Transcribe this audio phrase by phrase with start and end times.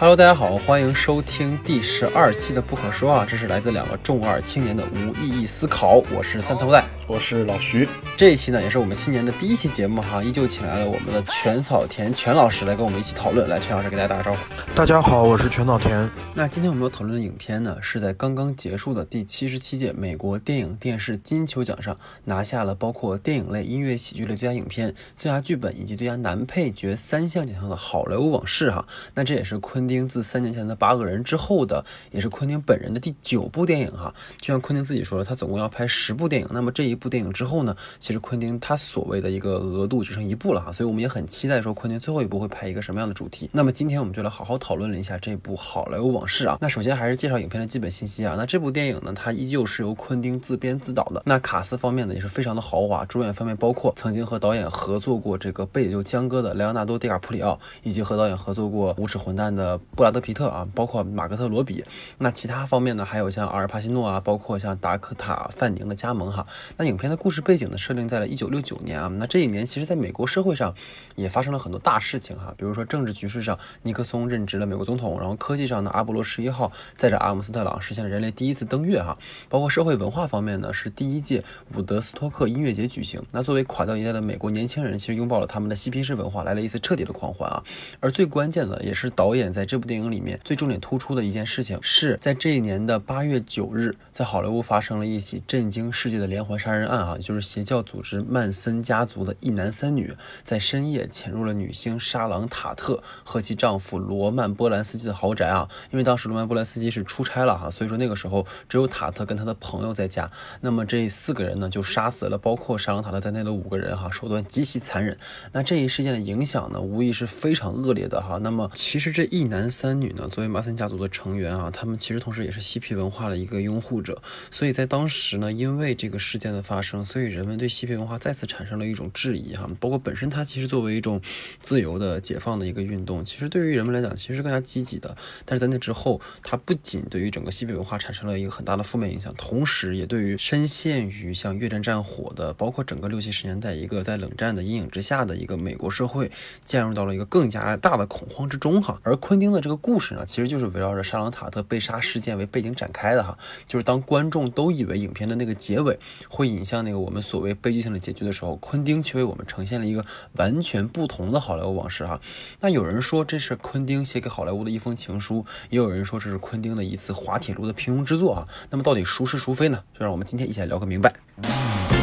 [0.00, 7.88] Hello，大家好，欢迎收听第十二期的不可说啊，这是来自两个重二青年的无意义思考，我是三头带，我是老徐。
[8.16, 13.48] 这一期呢，也是我们新年的第一期节目哈，依旧请来了我们的全草田全老师来跟我们一起讨论。
[13.48, 14.38] 来，全老师给大家打个招呼。
[14.72, 16.08] 大家好，我是全草田。
[16.32, 28.86] 那今天我们要讨论的影片呢，是在刚刚结束的第七十七届美国电影电视金球奖上拿下了包括电影类、音乐、喜剧类最佳影片、最佳剧本以及最佳男配角三项奖项的《好莱坞往事》哈。
[29.14, 34.14] 那这也是昆汀自三年前的《八个人》之后的，也是昆汀本人的第九部电影哈。
[34.36, 36.48] 就像昆汀自己说了，他总共要拍十部电影。
[36.50, 40.70] 那么这一部电影之后呢，其实昆汀他所谓的一个额度只剩一部了哈。
[40.70, 43.48] 所以我们也很期待说昆汀最后一部会拍一个什么样的主题。
[43.52, 46.58] 那么今天我们就来好好讨论了一下这部《好莱坞往事》啊。
[46.60, 48.34] 那首先还是介绍影片的基本信息啊。
[48.36, 51.22] 那这部电影呢，它依旧是由昆汀自编自导的。
[51.24, 53.04] 那卡斯方面呢，也是非常的豪华。
[53.06, 61.84] 主演方面包括曾经和导演合作过这个《被救江歌》的莱昂纳多·迪卡普里奥，以及和导演合作过《无耻混蛋》的布拉德·皮特啊，包括马格特·罗比。
[62.18, 66.46] 那其他方面呢，还有像阿尔帕西诺啊，包括像达科塔·范宁的加盟哈。
[66.76, 69.08] 那影片的故事背景呢，设定在了一九六九年啊。
[69.08, 70.74] 那这一年其实在美国社会上
[71.16, 79.16] 也发生了很多大事情哈，比如说政治局势上，尼克松任职了美国总统，然后科技上呢，阿波罗十一号载着阿姆斯特朗实现了人类第一次登月哈。
[79.48, 83.22] 包括社会文化方面呢，是第一届伍德斯托克音乐节举行。
[83.30, 87.62] 那作为垮掉一代的美国年轻人，其实拥抱了他们的嬉皮士文化，来了一次彻底的狂欢啊。
[88.00, 105.68] 而最关键的，也是导演在这部电影里面最重点突出的一件事情，是在这一年的八月九日，在好莱坞发生了一起震惊世界的连环杀人案啊，就是邪教组织曼森家族的一男三女在深夜潜入了女星莎朗塔特和其丈夫罗曼波兰斯基的豪宅啊。
[105.90, 110.30] 因为当时罗曼波兰斯基是出差了哈，所以说那个时候只有塔特跟他的朋友在家。
[110.60, 115.16] 那么这四个人呢，就杀死了包括莎朗塔特在内的五个人哈，手段极其残忍。
[115.52, 118.38] 那这一事件的影响呢，无疑是非常恶劣的哈。
[118.42, 124.22] 那么其实这一男男三女呢，作为马森家族的成员啊，他们其实同时也是嬉皮文化的一个拥护者。
[124.52, 129.68] 所以在当时呢，因为这个事件的发生，所以人们对嬉皮文化再次产生了一种质疑哈。
[129.80, 131.20] 包括本身它其实作为一种
[131.60, 135.16] 自由的解放的一个运动，其实对于人们来讲其实更加积极的。
[135.44, 146.30] 但是在那之后，它不仅对于整个嬉皮文化产生了一个很大的负面影响，同时也对于深陷于像越战战火的，包括整个六七十年代一个在冷战的阴影之下的一个美国社会，
[146.64, 149.00] 陷入到了一个更加大的恐慌之中哈。
[149.02, 153.38] 而昆汀的这个故事呢，其实就是围绕着沙朗塔特被杀事件为背景展开的哈。
[153.66, 155.98] 就是当观众都以为影片的那个结尾
[156.28, 160.04] 会引向那个我们所谓悲剧性的结局的时候，昆汀却为我们呈现了一个
[160.34, 162.20] 完全不同的好莱坞往事哈。
[162.60, 168.48] 那有人说这是昆汀写给好莱坞的一封情书，也有人说这是昆汀的一次滑铁卢的平庸之作啊。
[168.70, 169.82] 那么到底孰是孰非呢？
[169.92, 171.97] 就让我们今天一起来聊个明白。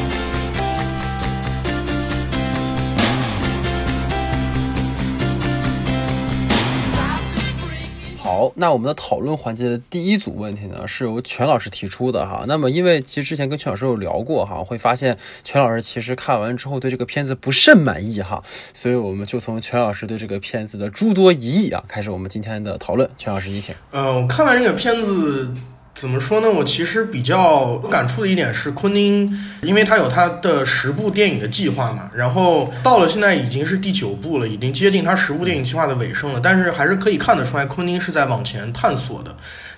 [8.36, 12.44] 好，那我们的讨论环节的第一组问题呢，是由全老师提出的哈。
[12.50, 23.10] 那么，因为其实之前跟全老师有聊过哈，会发现全老师其实看完之后对这个片子不甚满意哈，所以我们就从全老师对这个片子的诸多疑义啊，开始我们今天的讨论。
[23.18, 23.74] 全老师，你请。
[23.94, 25.54] 嗯，看完这个片子。
[25.96, 26.52] 怎么说呢？
[26.52, 36.40] 我其实比较感触的一点是，昆汀，因为他有他的十部电影的计划嘛，然后到了现在已经是第九部了，已经接近他十部电影计划的尾声了。
[36.44, 39.34] 但是还是可以看得出来，昆汀是在往前探索的。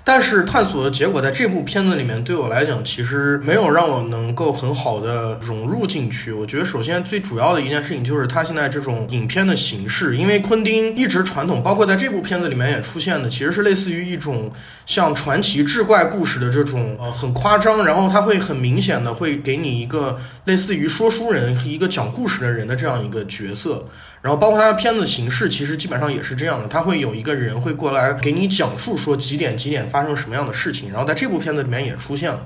[0.07, 6.31] 但是探索的结果，在这部片子里面，对我来讲，其实没有让我能够很好的融入进去。
[6.31, 14.49] 我觉得，首先最主要的一件事情就是他现在这种影片的形式，因为昆汀一直传统，包括在这部片子里面也出现的，其实是类似于一种
[14.85, 23.85] 像传奇志怪故事的这种呃很夸张，然后他会很明显的会给你一个类似于说书人和一个讲故事的人的这样一个角色。
[24.21, 32.45] 然后包括他的片子形式，其实基本上也是这样的，他会有一个人会过来给你讲述说几点几点发生什么样的事情，然后在这部片子里面也出现了。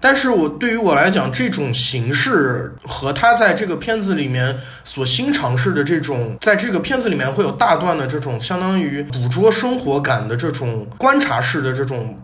[0.00, 12.16] 但是我对于我来讲，这种形式和他在这个片子里面所新尝试的这种，在这个片子里面会有大段的这种相当于捕捉生活感的这种观察式的这种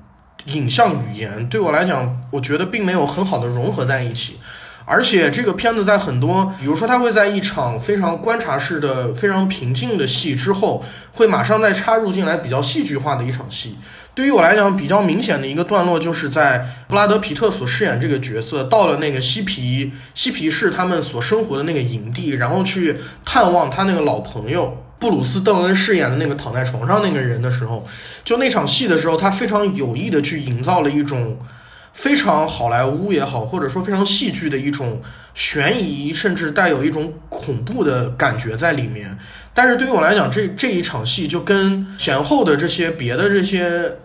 [0.45, 4.39] 影像语言，对我来讲，我觉得并没有很好的融合在一起。
[4.87, 13.77] 而且这个片子在很多，比如说他会在一场非常观察式的、非常平静的戏之后，会马上再插入进来比较戏剧化的一场戏。
[14.15, 27.87] 对于我来讲，比较明显的一个段落，就是在布拉德皮特所饰演这个角色到了那个嬉皮嬉皮士他们所生活的那个营地，然后去探望他那个老朋友布鲁斯邓恩饰演的那个躺在床上那个人的时候，
[28.23, 31.39] 就那场戏的时候，他非常有意的去营造了一种。
[31.95, 35.01] 非常好莱坞也好，或者说非常戏剧的一种
[35.33, 39.17] 悬疑，甚至带有一种恐怖的感觉在里面。
[39.55, 43.97] 但是对于我来讲，这这一场戏就跟前后的这些别的这些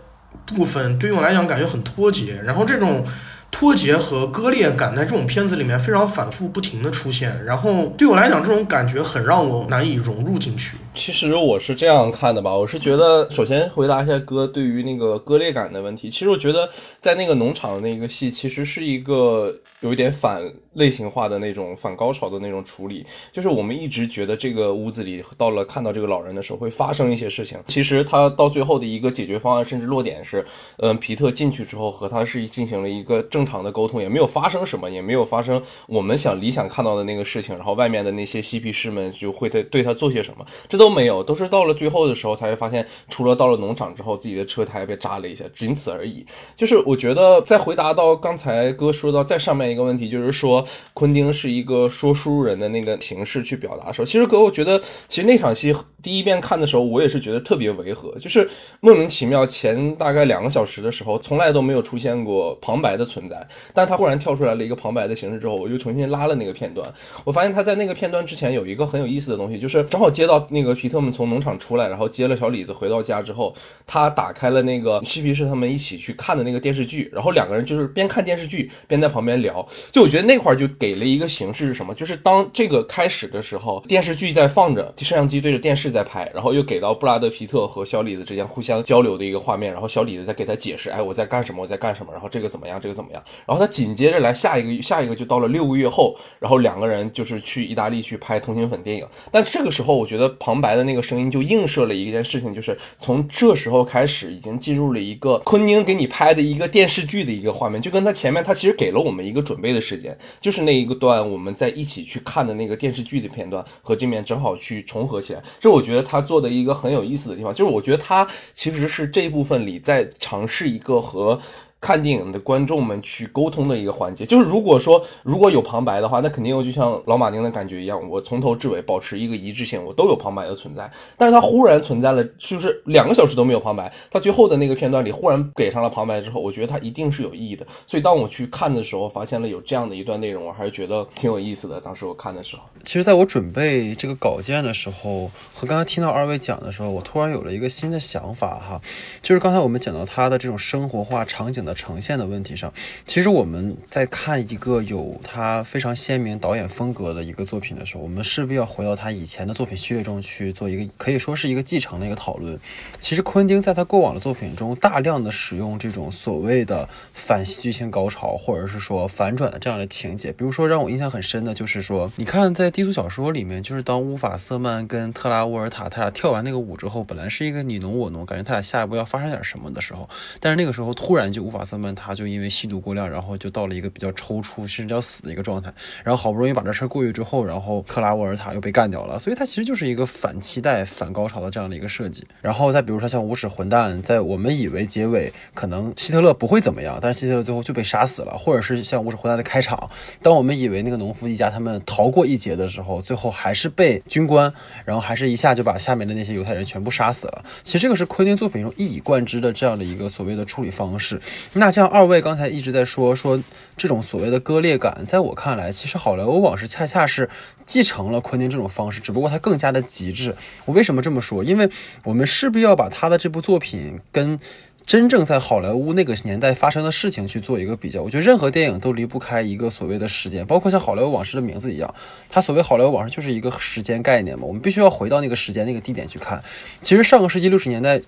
[0.45, 2.41] 部分，对于我来讲感觉很脱节。
[2.45, 3.06] 然后这种。
[3.51, 10.77] 脱节和割裂感在这种片子里面非常反复不停的出现，然后对我来讲，这种感觉很让我难以融入进去。
[10.94, 16.09] 其实我是这样看的吧，我是觉得，首先回答一下哥对于那个割裂感的问题。
[16.09, 16.69] 其实我觉得
[17.00, 23.06] 在那个农场的那个戏，其实是一个有一点反类型化的那种反高潮的那种处理。
[23.31, 30.45] 就是我们一直觉得这个屋子里到了看到这个老人的时候会发生一些事情，其实他到最后的一个解决方案，甚至落点是，
[30.80, 37.56] 嗯，皮特进去之后和他是进行了一个正常的沟通，也没有发生什么，也没有发生我们想理想看到的那个事情。
[37.56, 46.25] 然后外面的那些嬉皮士们就会对对他做些什么，这都没有，都是到了最后的时候才会发现，除了到了农场之后，自己的车胎被扎了一下，仅此而已。
[46.55, 54.79] 就是我觉得在回答到刚才哥说到再上面一个问题，就是说昆汀是一个说书人的那个形式去表达的时候，其实哥我觉得
[55.09, 58.49] 其实那场戏第一遍看的时候，我也是觉得特别违和，就是
[58.79, 66.91] 莫名其妙前大概两个小时的时候，从来都没有出现过旁白的存在，但他忽然跳出来了一个旁白的形式之后，我又重新拉了那个片段，
[67.23, 73.53] 我发现他在那个片段之前有一个很有意思的东西，就是正好接到那个皮特们从农场出来，然后接了小李子回到家之后，
[73.85, 121.39] 他打开了那个嬉皮士他们一起去看的那个电视剧，然后两个人就是边看电视剧边在旁边聊，就我觉得那块儿就给了一个形式是什么，就是当这个开始的时候，电视剧在放着，摄像机对着电视在拍，然后又给到布拉德皮特和小李子之间互相交流的一个画面，然后小李子在给他解释，哎，我在干什么，我在干什么，然后这个怎么样，这个怎么样，然后他紧接着来下一个下一个就到了六个月后，然后两个人就是去意大利去拍通心粉电影，但这个时候我觉得旁白的那个声音就映射了一件事情，就是从这时候开始已经进入了一个昆汀给你拍的一个电视剧的一个画面，就跟他前面他其实给了我们一个准备的时间，就是那一个段我们在一起去看的那个电视剧的片段和这面正好去重合起来，这我我觉得他做的一个很有意思的地方，就是我觉得他其实是这一部分里在尝试一个和。
[121.81, 130.91] 看电影的观众们去沟通的一个环节，就是如果说如果有旁白的话，那肯定又就像老马丁的感觉一样，我从头至尾保持一个一致性，我都有旁白的存在。
[131.17, 137.65] 但是他忽然存在了，就是两个小时都没有旁白，他最后的那个片段里忽然给上了旁白之后，我觉得他一定是有意义的。
[137.87, 141.79] 所以当我去看的时候，发现了有这样的一段内容，我还是觉得挺有意思的。
[141.79, 148.81] 当时我看的时候，其实在我准备这个稿件的时候，和刚才听到二位讲的时候，我突然有了一个新的想法哈，
[149.21, 152.50] 就是刚才我们讲到他的这种生活化场景的呈现的问题。
[152.56, 152.74] 上，
[153.06, 162.60] 其实我们在看一个有他非常鲜明导演风格的一个作品的时候，我们势必要回到他以前的作品序列中去做一个可以说是一个继承的一个讨论。
[163.00, 170.31] 其实昆汀在他过往的作品中，大量的使用这种所谓的反戏剧性高潮，或者是说反转的这样的情节。
[170.31, 185.73] 比如说让我印象很深的就是说，你看在低俗小说里面，就是当乌法瑟曼跟特拉沃尔塔他俩跳完那个舞之后，本来是一个你侬我侬，感觉他俩下一步要发生点什么的时候，但是那个时候突然就乌法瑟曼他就因为吸毒过量，然后就到了一个比较抽搐，甚至要死的一个状态。
[186.03, 189.19] 然后好不容易把这事儿过去之后，然后克拉沃尔塔又被干掉了。
[189.19, 192.25] 所以它其实就是一个反期待、反高潮的这样的一个设计。
[192.41, 198.38] 然后再比如说像无耻混蛋，在我们以为结尾可能希特勒不会怎么样，但是希特勒最后就被杀死了。
[198.38, 199.89] 或者是像无耻混蛋的开场，
[200.21, 204.53] 当我们以为那个农夫一家他们逃过一劫的时候，最后还是被军官，
[204.85, 207.44] 然后还是一下就把下面的那些犹太人全部杀死了。
[207.63, 211.19] 其实这个是昆汀作品中一以贯之的这样的一个所谓的处理方式。
[211.53, 213.41] 那像二位刚才一直在说说
[213.75, 217.27] 这种所谓的割裂感，在我看来，其实好莱坞往事恰恰是
[217.65, 220.35] 继承了昆汀这种方式，只不过它更加的极致。
[220.65, 221.44] 我为什么这么说？
[221.44, 221.69] 因为
[222.03, 224.39] 我们势必要把他的这部作品跟
[224.85, 228.03] 真正在好莱坞那个年代发生的事情去做一个比较。
[228.03, 231.94] 我觉得任何电影都离不开一个所谓的时间，包括像《好莱坞往事》的名字一样，
[232.29, 234.45] 它所谓好莱坞往事就是一个时间概念嘛。
[234.45, 236.44] 我们必须要回到那个时间、那个地点去看。
[236.81, 237.99] 其实上个世纪六十年代。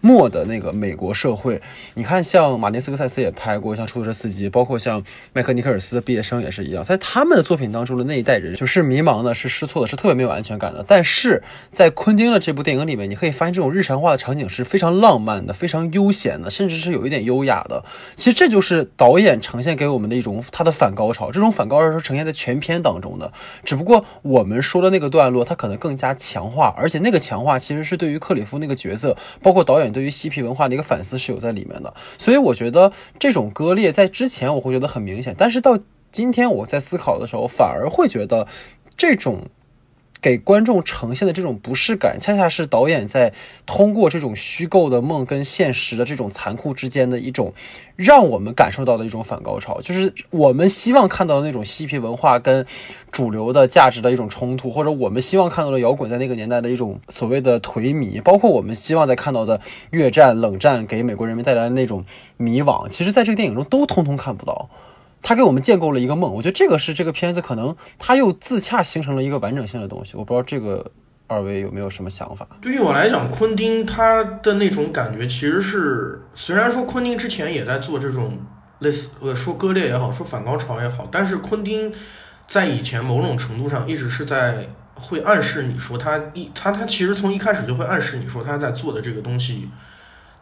[0.00, 1.60] 末的那个美国社会，
[1.94, 10.82] 你看，像马丁斯科塞斯也拍过，像出租车司机，包括像麦克尼克尔斯的毕业生也是一样，在他们的作品当中的那一代人，就是迷茫的，是失措的，是特别没有安全感的。
[10.88, 17.84] 但是在昆汀的这部电影里面，你可以发现这种日常化的场景是非常浪漫的，非常悠闲的，甚至是有一点优雅的。
[18.16, 23.30] 其实这就是导演呈现给我们的一种他的反高潮，这种反高潮是呈现在全片当中的。
[23.64, 29.89] 只不过我们说的那个段落，它可能更加强化，而且那个强化其实是对于克里夫那个角色，包括导演。
[29.92, 35.78] 对于嬉皮文化的一个反思是有在里面的，所以我觉得这种割裂在之前我会觉得很明显，但是到
[36.12, 38.46] 今天我在思考的时候，反而会觉得
[38.96, 39.48] 这种
[40.20, 43.32] 给观众呈现的这种不适感，恰恰是导演在
[43.66, 47.54] 通过这种虚构的梦跟现实的这种残酷之间的一种，
[47.96, 52.66] 让我们感受到的一种反高潮，就是我们希望看到的那种嬉皮文化跟
[53.10, 59.60] 主流的价值的一种冲突，或者我们希望看到的摇滚在那个年代的一种所谓的颓靡，包括我们希望在看到的
[59.90, 62.04] 越战、冷战给美国人民带来的那种
[62.36, 64.68] 迷惘，其实在这个电影中都通通看不到。
[65.22, 70.16] 他给我们建构了一个梦，我觉得这个是这个片子可能他又自洽形成了一个完整性的东西。
[70.16, 70.90] 我不知道这个
[71.26, 72.46] 二位有没有什么想法？
[72.60, 78.38] 对于我来讲，昆汀他的那种感觉其实是，虽然说昆汀之前也在做这种
[78.80, 81.92] 类似呃说割裂也好，说反高潮也好，但是昆汀
[82.48, 89.68] 在以前某种程度上一直是在会暗示你说他一他他其实从一开始就会暗示你说他在做的这个东西。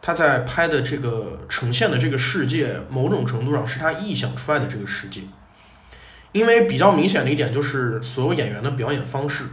[0.01, 5.21] 他在拍的这个呈现的这个世界，某种程度上是他臆想出来的这个世界。
[6.31, 9.45] 因为比较明显的一点就是，所有演员的表演方式，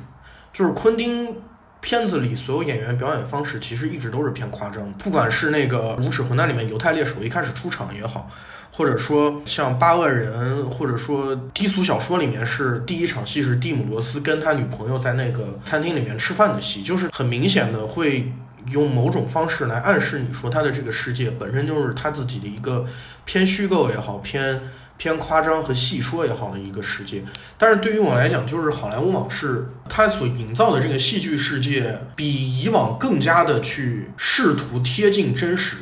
[0.52, 1.34] 就是昆汀
[1.80, 4.92] 片子里所有演员表演方式，其实一直都是偏夸张。
[4.98, 8.30] 不管是那个《无耻混蛋》里面犹太猎手一开始出场也好，
[8.70, 18.30] 或者说像《八恶人》，或者说低俗小说里面是第一场戏是蒂姆·罗斯跟他女朋友在那个餐厅里面吃饭的戏，就是很明显的会。
[18.70, 22.86] 用某种方式来暗示你说他的这个世界本身就是他自己的一个
[23.24, 24.60] 偏虚构也好，偏
[24.96, 27.22] 偏夸张和戏说也好的一个世界。
[27.58, 35.76] 但是对于我来讲，就是好莱坞往事他所营造的这个戏剧世界，比以往更加的去试图贴近真实，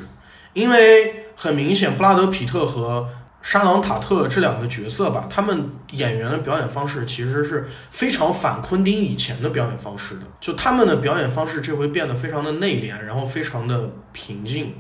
[0.52, 3.08] 因为很明显，布拉德皮特和。
[3.44, 10.22] 沙朗塔特这两个角色吧，他们演员的表演方式其实是非常反昆汀以前的表演方式的。
[10.40, 14.74] 就他们的表演方式这回变得非常的内敛，然后非常的平静。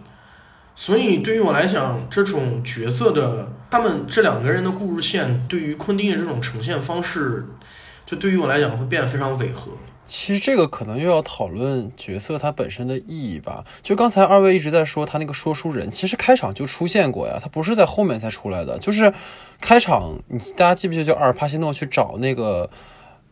[0.74, 7.44] 所以对于我来讲，这种角色的他们这两个人的故事线，对于昆汀的这种呈现方式，
[8.06, 9.72] 就对于我来讲会变得非常违和。
[10.06, 13.64] 其实这个可能又要讨论角色它本身的意义吧。
[13.82, 18.78] 就刚才二位一直在说他那个说书人，其实开场就出现过呀，他不是在后面才出来的。
[18.78, 19.12] 就是
[19.60, 22.68] 开场，你大家记不记得，就阿尔帕西诺去找那个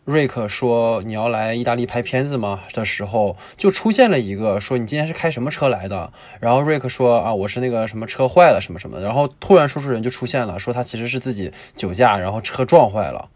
[0.04, 6.12] 瑞克说你要来意大利拍片子吗的时候，就出现了一个说你今天是开什么车来的？
[6.40, 9.04] 然后瑞克说啊，我是那个什么车坏了什么什么的。
[9.04, 13.28] 然后突然说书人就出现了，说他其实是自己酒驾，然后车撞坏了。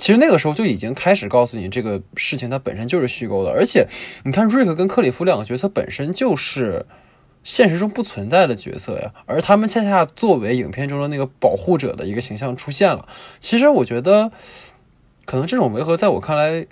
[0.00, 3.86] 其实那个时候就已经开始告诉你，这个事情它本身就是虚构的，而且
[4.24, 6.86] 你看瑞克跟克里夫两个角色本身就是
[7.44, 13.06] 现实中不存在的角色呀，而他们恰恰作为影片中的那个保护者的一个形象出现了。
[13.40, 14.32] 其实我觉得，
[15.26, 16.66] 可能这种违和在我看来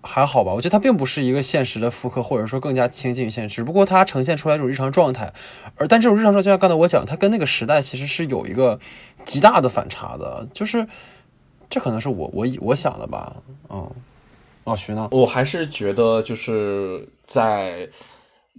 [0.00, 5.32] 还好吧，我觉得它并不是一个现实的复刻，或者说更加亲近于现实，只不过它呈现出来一种日常状态。
[5.76, 8.80] 而但这种日常状态，就像刚才我讲，它跟那个时代其实是有一个
[9.24, 10.88] 极大的反差的，就是。
[11.72, 13.34] 这可能是我我我想的吧，
[13.70, 13.90] 嗯，
[14.64, 15.08] 老徐呢？
[15.10, 17.88] 我还是觉得就是在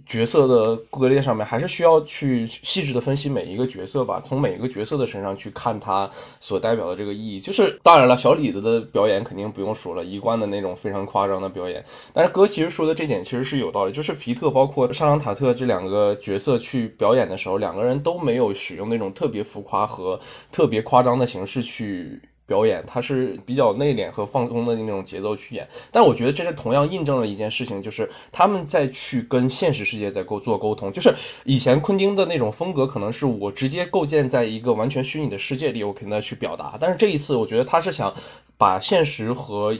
[0.04, 7.38] 角色的割裂上面，还是需要去细致的分析每一个角色吧，从每一个角色的身上去看他所代表的这个意义。
[7.40, 11.84] 就是当然了，小李子的表演肯定不用说了，一贯的那种非常夸张的表演。
[12.12, 20.18] 但是哥其实说的这点其实是有道理，就是皮特包括沙朗塔特这两个角色去表演的时候，两个人都没有使用那种特别浮夸和
[20.50, 22.20] 特别夸张的形式去。
[22.46, 30.92] 表演，他是比较内敛和放松的那种节奏去演，但我觉得这是同样印证了一件事情，就是他们在去跟现实世界在沟做沟通。
[30.92, 36.76] 就是以前昆汀的那种风格，可能是我直接构建在一个完全虚拟的世界里，我跟他去表达。
[36.78, 38.12] 但是这一次，我觉得他是想
[38.58, 39.74] 把现实和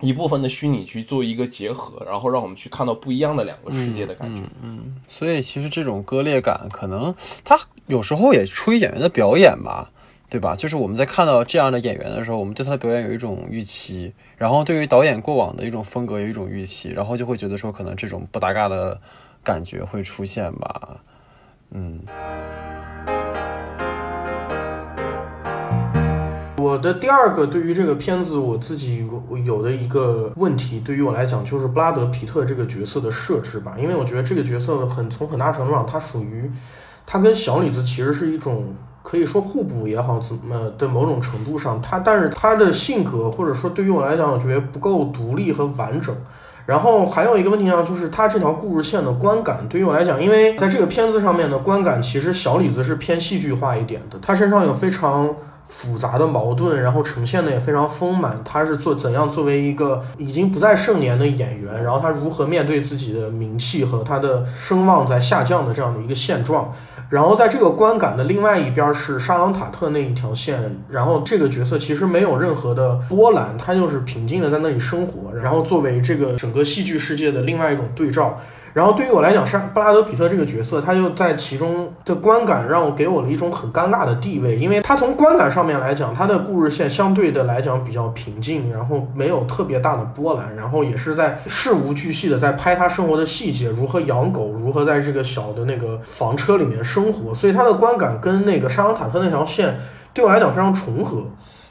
[0.00, 4.42] 一部分的虚拟去做一个结合，然后让我们去看到不一样的两个世界的感觉。
[4.62, 9.90] 嗯，所以其实这种割裂感，可能他有时候也出于演员的表演吧。
[10.30, 10.54] 对吧？
[10.54, 19.00] 就是我们在看到这样的演员的时候，我们对他的表演有一种预期，然后对于导演过往的一种风格有一种预期，然后就会觉得说可能这种不搭嘎的
[19.42, 20.98] 感觉会出现吧。
[21.70, 22.02] 嗯。
[26.58, 29.08] 我的第二个对于这个片子我自己
[29.46, 36.50] 有的一个问题，对于我来讲就是布拉德皮特这个角色的设置吧，因为我觉得这个角色很从很大程度上，他属于
[37.06, 38.74] 他跟小李子其实是一种。
[39.10, 46.14] 可以说互补也好，怎么的某种程度上，他但是他的性格或者说对于我来讲，我觉得不够独立和完整。
[46.66, 55.34] 然后还有一个问题呢，就是他这条故事线的观感，对于我来讲，因为在这个片子上面的观感，其实小李子是偏戏剧化一点的，他身上有非常
[55.68, 58.40] 复杂的矛盾，然后呈现的也非常丰满。
[58.44, 66.72] 他是做怎样作为一个已经不再盛年的演员，然后他如何面对自己的名气和他的声望在下降的这样的一个现状。
[67.10, 78.38] 然后在这个观感的另外一边是沙朗塔特那一条线，然后这个角色其实没有任何的波澜，他就是平静的在那里生活，然后作为这个整个戏剧世界的另外一种对照。
[78.74, 99.76] 然后对于我来讲，沙布拉德皮特这个角色，他就在其中的观感让我给我了一种很尴尬的地位，因为他从观感上面来讲，他的故事线相对的来讲比较平静，然后没有特别大的波澜，然后也是在事无巨细的在拍他生活的细节，如何养狗，如何在这个小的那个房车里面生活，所以他的观感跟那个沙朗塔特那条线
[100.12, 101.24] 对我来讲非常重合。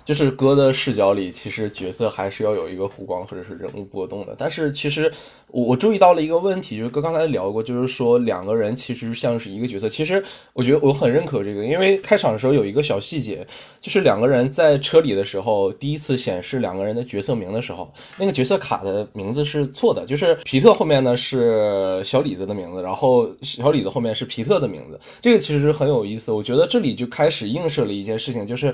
[0.07, 4.33] 就是哥的视角里，其实角色还是要有一个弧光或者是人物波动的。
[4.37, 5.11] 但是其实
[5.47, 9.89] 我我注意到了一个问题，就是哥刚才聊过，就是说两个人其实像是一个角色。
[9.89, 10.23] 其实
[10.53, 13.45] 我觉得我很认可这个，因为开场的时候有一个小细节，
[13.81, 24.97] 就是两个人在车里的时候，第一次显示两个人的角色名的时候，那个角色卡的名字是错的，就是皮特后面呢是小李子的名字，然后小李子后面是皮特的名字。
[25.19, 28.73] 这个其实很有意思，我觉得这里就开始映射了一件事情，就是。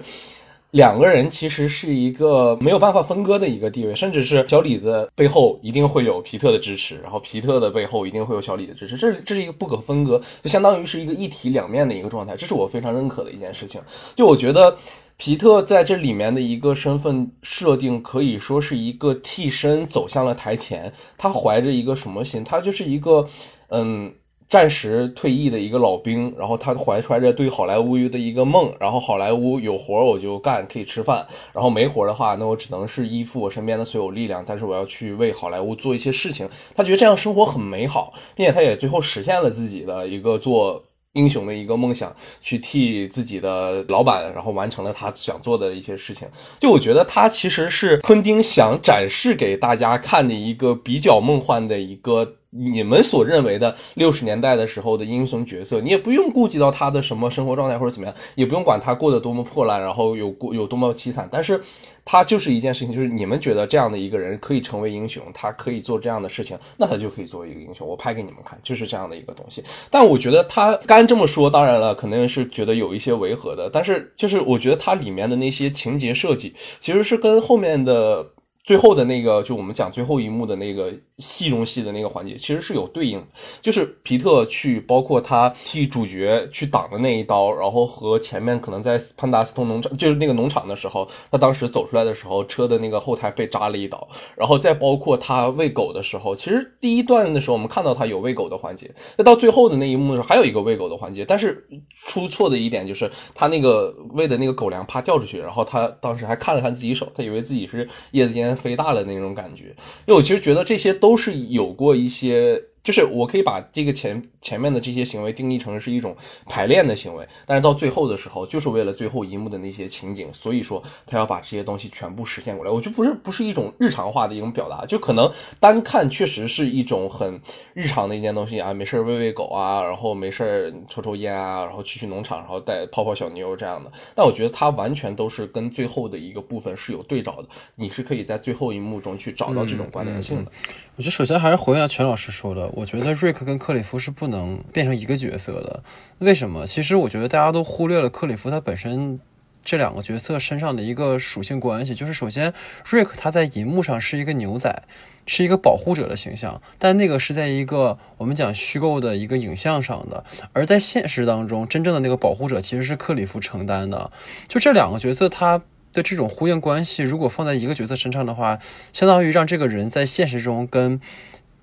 [0.73, 13.79] 两个人其实是一个没有办法分割的一个地位，甚至是小李子背后一定会有皮特的支持，然后皮特的背后一定会有小李的支持，这这是一个不可分割，就相当于是一个一体两面的一个状态，这是我非常认可的一件事情。
[14.15, 14.75] 就我觉得
[15.15, 22.43] 皮特在这里面的一个身份设定可以说是一个替身走向了台前，他怀着一个什么心？
[22.43, 23.23] 他就是一个
[23.67, 24.11] 嗯。
[24.49, 36.47] 暂时退役的一个老兵，然后他怀揣着对好莱坞的一个梦，然后好莱坞有活我就干，可以吃饭；然后没活的话，那我只能是依附我身边的所有力量，但是我要去为好莱坞做一些事情。
[36.75, 40.83] 他觉得这样生活很美好，并且他也最后实现了自己的一个做
[41.13, 46.27] 英雄的一个梦想，去替自己的老板，然后完成了他想做的一些事情。
[46.59, 52.35] 就我觉得他其实是昆汀想展示给大家看的一个比较梦幻的一个。
[52.55, 61.27] 你们所认为的六十年代的时候的英雄角色，你也不用顾及到他的什么生活状态或者怎么样，也不用管他过得多么破烂，然后有过有多么凄惨。
[61.31, 61.59] 但是，
[62.05, 67.87] 他就是一件事情，就是你们觉得这样的一个人可以成为英雄，他可以做这样的事情，那他就可以作为一个英雄。
[67.87, 69.63] 我拍给你们看，就是这样的一个东西。
[69.89, 73.69] 但我觉得他干这么说，当然了，肯定是觉得有一些违和的。
[73.69, 78.27] 但是，就是我觉得它里面的那些情节设计，其实是跟后面的。
[78.65, 83.23] 最后的那个，就我们讲最后一幕的那个戏中戏的那个环节，其实是有对应，
[83.61, 101.67] 就是皮特去，包括他替主角去挡的那一刀，然后和前面可能在潘达斯通农场，就是那个农场的时候，他当时走出来的时候，车的那个后台被扎了一刀，然后再包括他喂狗的时候，其实第一段的时候我们看到他有喂狗的环节，那到最后的那一幕的时候还有一个喂狗的环节，但是
[102.07, 108.53] 出错的一点就是他那个喂的那个狗粮啪掉出去，然后他当时还看了看自己手，他以为自己是叶子烟。
[108.63, 109.65] 飞大了那种感觉，
[110.05, 112.63] 因为我其实觉得这些都是有过一些。
[112.83, 116.13] 就是我可以把这个前前面的这些行为定义成是一种
[116.45, 122.69] 排练的行为，但是到最后的时候，就是为了最后一幕的那些情景，所以说他要把这些东西全部实现过来。
[122.69, 127.39] 我觉得不是不是一种日常化的一种表达，就可能单看确实是一种很
[127.73, 133.89] 日常的一件东西啊，没事喂喂狗啊，然后没事抽抽烟啊，然后去去农场，然后带泡泡小妞这样的。
[134.13, 140.51] 但我觉得它完全都是跟最后的一个部分是有对照的，你是可以在最后一幕中去找到这种关联性的。
[140.97, 142.72] 我觉得首先还是回应下全老师说的。
[142.75, 145.83] 我觉得瑞克跟克里夫是不能变成一个角色的。
[146.19, 146.65] 为什么？
[146.65, 149.19] 其实我觉得大家都忽略了克里夫他本身
[149.63, 151.93] 这两个角色身上的一个属性关系。
[151.93, 152.53] 就是首先，
[152.85, 154.83] 瑞克他在银幕上是一个牛仔，
[155.27, 160.23] 是一个保护者的形象，但那个是在一个我们讲虚构的一个影像上的。
[160.53, 164.11] 而在现实当中，真正的那个保护者其实是克里夫承担的。
[164.47, 165.61] 就这两个角色，他。
[165.93, 168.57] 的这种呼应关系，如果放在一个角色身上的话，
[168.91, 170.99] 相当于让这个人在现实中跟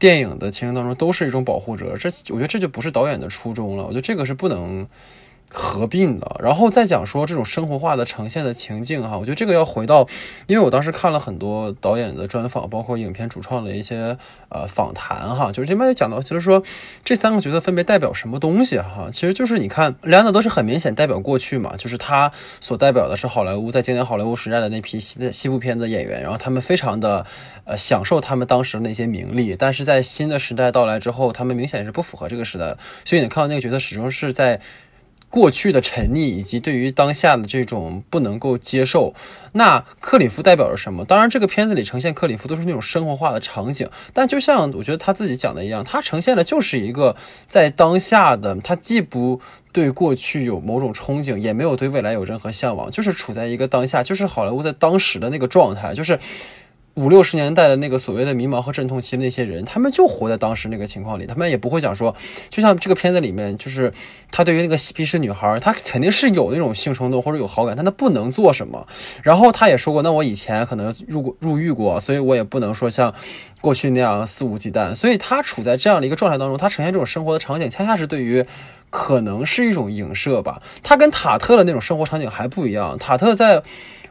[0.01, 1.97] 电影的情节当中都是一种保护者。
[1.97, 3.85] 这我觉得这就不是导演的初衷了。
[3.85, 4.89] 我觉得这个是不能。
[5.53, 10.07] 合并的，然后再讲说这种生活化的呈现的情境哈，我觉得这个要回到，
[10.47, 14.17] 因为我当时看了很多导演的专访，包括影片主创的一些
[14.49, 16.63] 呃访谈哈，就是这边就讲到，其实说
[17.05, 27.27] 这三个角色分别代表什么东西哈，其实就是你看，两者都是很明显代表过去嘛，就是他所代表的是好莱坞在经典好莱坞时代的那批西西部片的演员，然后他们非常的
[27.65, 34.61] 呃享受他们当时的那些名利，但是在新的时代到来之后，他们明显是不符合这个时代，所以你看到那个角色始终是在。
[35.31, 39.15] 过去的沉溺以及对于当下的这种不能够接受。
[39.53, 41.05] 那克里夫代表着什么？
[41.05, 47.17] 当然，这个片子里呈现克里夫都是那种生活化的场景，但就像我觉得他自己讲的一样，他呈现的就是一个
[47.49, 49.41] 在当下的，他既不
[49.73, 56.19] 对过去有某种憧憬，也没有对未来有任何向往，就是处在一个当下，就是好莱坞在当时的那个状态，就是。
[56.95, 62.15] 五六十年代的那个所谓的迷茫和阵痛期的那些人，他们就活在当时那个情况里，他们也不会讲说，
[62.51, 63.93] 就像这个片子里面，就是
[64.33, 68.87] 他对于那个嬉皮士女孩，他肯定是有那种性冲动或者有好感，但他不能做什么。
[69.23, 73.15] 然后他也说过，那我以前可能入过入狱过，所以我也不能说像
[73.61, 74.95] 过去那样肆无忌惮。
[74.95, 78.45] 所以他处在这样的一个状态当中，他呈现这种生活的场景，恰恰是对于
[78.91, 80.61] 可能是一种影射吧。
[80.83, 83.63] 他跟塔特的那种生活场景还不一样，塔特在。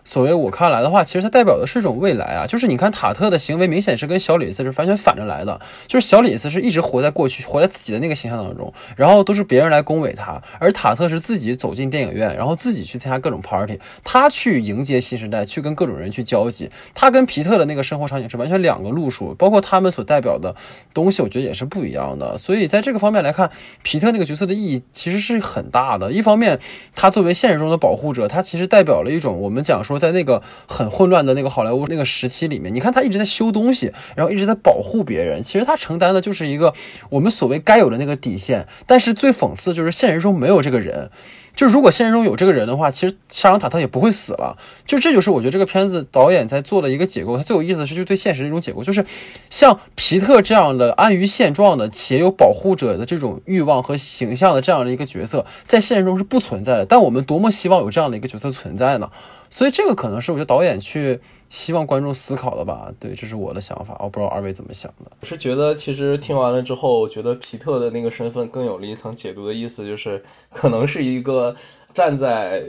[0.10, 20.56] 所谓我看来的话，其实它代表的是一种未来啊，就是你看塔特的行为明显是跟小李子是完全反着来的，就是小李子是一直活在过去，活在自己的那个形象当中，然后都是别人来恭维他，而塔特是自己走进电影院，然后自己去参加各种 party，他去迎接新时代，去跟各种人去交集，他跟皮特的那个生活场景是完全两个路数，包括他们所代表的
[20.92, 22.36] 东西，我觉得也是不一样的。
[22.40, 23.52] 所以在这个方面来看，
[23.84, 26.12] 皮特那个角色的意义其实是很大的。
[26.12, 26.60] 一方面，
[26.96, 29.99] 他作为现实中的保护者，他其实代表了一种我们讲说。
[30.00, 35.44] 在那个很混乱的那个好莱坞那个时期里面，你看他一直在修东西，然后一直在保护别人。
[35.44, 36.74] 其实他承担的就是一个
[37.10, 38.68] 我们所谓该有的那个底线。
[38.88, 41.12] 但是最讽刺就是现实中没有这个人。
[41.60, 44.56] 就如果现实中有这个人的话，其实沙朗塔特也不会死了。
[44.86, 47.36] 就这就是我觉得这个片子导演在做的一个解构。
[47.36, 49.06] 他最有意思的是就对现实的一种解构，就是
[49.50, 56.86] 像皮特这样的安于现状的且有保护者的这种欲望和形象的这样的一个角色，在现实中是不存在的。
[56.86, 59.12] 但我们多么希望有这样的一个角色存在呢？
[59.50, 62.92] 所以这个可能是我觉得导演去希望观众思考的吧。
[63.00, 65.12] 对，这是我的想法，我不知道二位怎么想的。
[65.20, 71.56] 我是觉得其实听完了之后，觉得皮特的那个身份更有了一层解读的意思，就是可能是一个
[71.94, 72.64] 站在。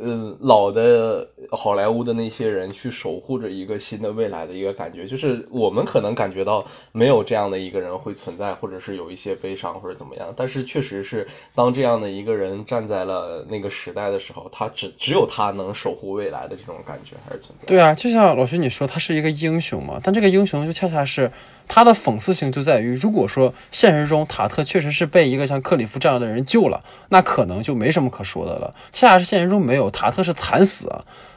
[0.00, 10.32] 嗯，老的好莱坞的那些人去守护着一个新的未来的一个感觉，就是我们可能感觉到没有这样的一个人会存在，或者是有一些悲伤或者怎么样。
[10.36, 17.66] 但是确实是，当这样的一个人站在了那个时代的时候，他只只有他能守护未来的这种感觉还是存在。
[17.66, 21.30] 对啊，就像老徐你说，他是一个英雄嘛，但这个英雄就恰恰是。
[21.70, 28.74] 他的讽刺性就在于，如果说现实中塔特确实是被一个像克里夫这样的人救了，那可能就没什么可说的了。
[28.90, 30.90] 恰恰是现实中没有塔特是惨死，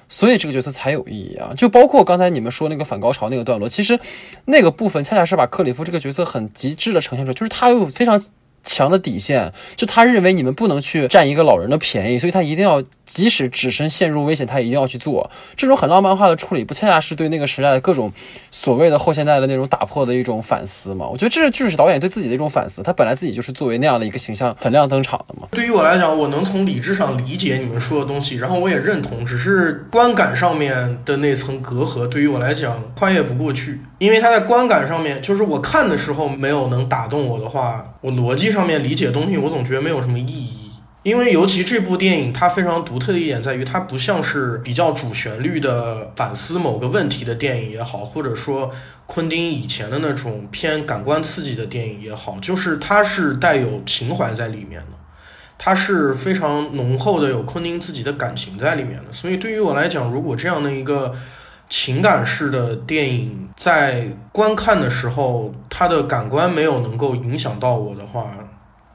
[0.08, 1.54] 所以这个角色才有意义啊！
[1.56, 4.00] 就包括刚才你们说那个反高潮那个段落，其实
[4.46, 8.24] 那个部分恰恰是把克里夫这个角色很极致的呈现出来，就是他有非常
[8.63, 12.82] 强的底线，就他认为你们不能去占一个老人的便宜，所以他一定要。
[13.12, 18.13] 即使只身陷入危险，他也一定要去做这种很浪漫化的处理，不恰恰是对那个时代的各种
[18.52, 21.06] 所谓的后现代的那种打破的一种反思吗？
[21.12, 22.82] 我觉得这是就是导演对自己的一种反思。
[22.82, 25.50] 他本来自己就是作为那样的一个形象很亮登场的嘛。
[25.52, 33.82] 对于我来讲，我能从理智上理解你们说的东西，然后我也认同，只是观感上面的那层隔阂，对于我来讲跨越不过去。
[33.97, 40.61] 因为他在观感上面，就是我看的时候没有能打动我的话，我逻辑上面理解东西，我总觉得没有什么意义。
[41.04, 48.70] 因为尤其这部电影，它非常独特的一点在于，它不像是比较主旋律的反思某个问题的电影也好，或者说
[49.08, 54.98] 昆汀以前的那种偏感官刺激的电影也好，就是它是带有情怀在里面的，
[55.58, 59.12] 它是非常浓厚的有昆汀自己的感情在里面的。
[59.12, 61.12] 所以对于我来讲，如果这样的一个
[61.68, 68.38] 情感式的电影在观看的时候，它的感官没有能够影响到我的话，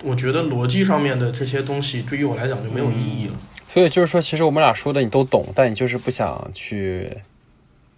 [0.02, 3.35] 我觉得逻辑上面的这些东西对于我来讲就没有意义了。
[3.68, 7.11] 所以就是说，其实我们俩说的你都懂，但你就是不想去，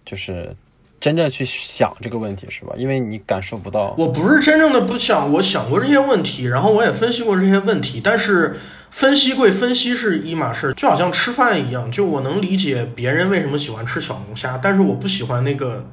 [0.05, 0.55] 就是
[0.99, 2.73] 真正去想这个问题，是吧？
[2.75, 3.95] 因为你感受不到。
[3.97, 8.55] 我不是真正的不想，我想过这些问题，然后我也分析过这些问题，但是
[8.89, 15.85] 分析归分析是一码事，就好像吃饭一样，就我能理解别人为什么喜欢吃小龙虾，但是我不喜欢那个。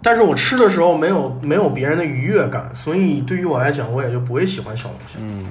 [0.00, 5.18] 但是我吃的时候没有没有别人的愉悦感，所以对于我来讲，我也就不会喜欢小龙虾。
[5.18, 5.44] 嗯，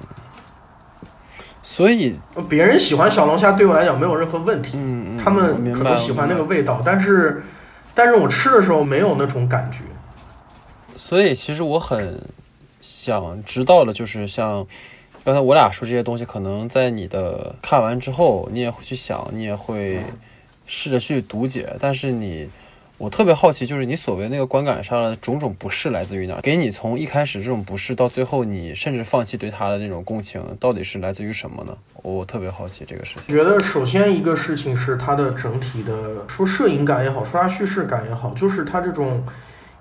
[1.62, 2.16] 所以
[2.48, 4.78] 别人喜欢小龙虾对我来讲没有任何问题。
[4.78, 7.44] 嗯嗯，他们可能喜欢那个味道，但是
[7.94, 9.80] 但是我吃的时候没有那种感觉。
[10.96, 12.22] 所以其实我很
[12.80, 14.66] 想知道的，就是像
[15.26, 20.06] 刚才我俩说这些东西，可能在你的看完之后，你也会去想，你也会
[20.66, 22.50] 试着去读解，但是你。
[23.00, 26.40] 我特别好奇，就是你所谓那个观感上的种种不适来自于哪？
[26.42, 31.78] 给你从一开始这种不适到最后你甚至放弃对他的那种共情，到底是来自于什么呢？
[32.02, 33.36] 我特别好奇这个事情。
[33.36, 35.94] 觉得首先一个事情是它的整体的，
[36.28, 39.24] 说摄影感也好，说它叙事感也好，就是它这种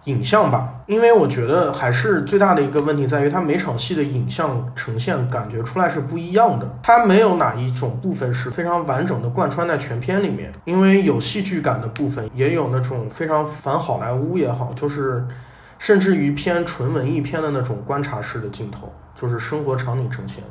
[0.06, 15.26] 影像吧，因为我觉得还是最大的一个问题在于，它每场戏的影像呈现感觉出来是不一样的，它没有哪一种部分是非常完整的贯穿在全片里面，因为有戏剧感的部分，也有那种非常反好莱坞也好，就是
[15.78, 20.42] 甚至于偏纯文艺片的那种观察式的镜头，就是生活场景呈现，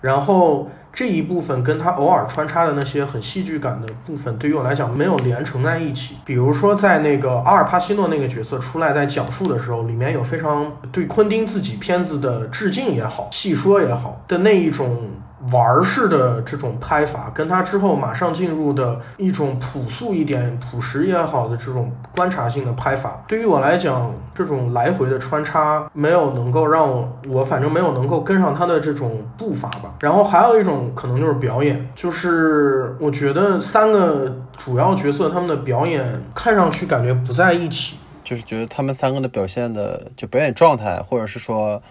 [0.00, 0.68] 然后。
[0.92, 6.16] 这一部分跟他偶尔穿插的那些很戏剧感的部分，对于我来讲没有连成在一起。
[6.24, 15.08] 比如说，在那个阿尔帕西诺那个角色出来在讲述的时候，里面有非常对昆汀自己片子的致敬也好，戏说也好的那一种。
[15.50, 29.94] 玩式的这种拍法，跟他之后马上进入的一种朴素一点、朴实也好的这种观察性的拍法，对于我来讲，这种来回的穿插没有能够让我，我反正没有能够跟上他的这种步伐吧。
[30.00, 41.82] 然后还有一种可能就是表演，就是我觉得三个主要角色他们的表演看上去感觉不在一起，就是觉得他们三个的表现的就表演状态，或者是说。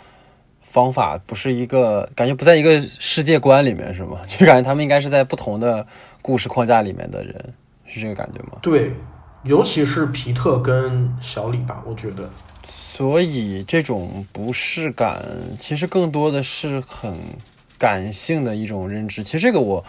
[0.72, 4.20] 方法不是一个，感觉不在一个世界观里面，是吗？
[4.30, 5.88] 就感觉他们应该是在不同的
[6.22, 7.54] 故事框架里面的人，
[7.88, 8.60] 是这个感觉吗？
[8.62, 8.94] 对，
[9.44, 12.30] 尤其是皮特跟小李吧，我觉得。
[12.64, 15.26] 所以这种不适感，
[15.58, 17.18] 其实更多的是很
[17.80, 19.24] 感性的一种认知。
[19.24, 19.84] 其实这个我，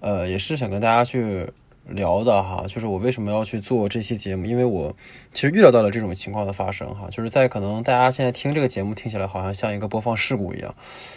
[0.00, 1.52] 呃，也是想跟大家去。
[1.88, 4.94] 聊的哈，就是我为什么要去做这期节目，因为我
[5.32, 10.74] 其实预料到了这种情况的发生哈，就是在可能大家现在听这个节目听起来好像像一个播放事故一样，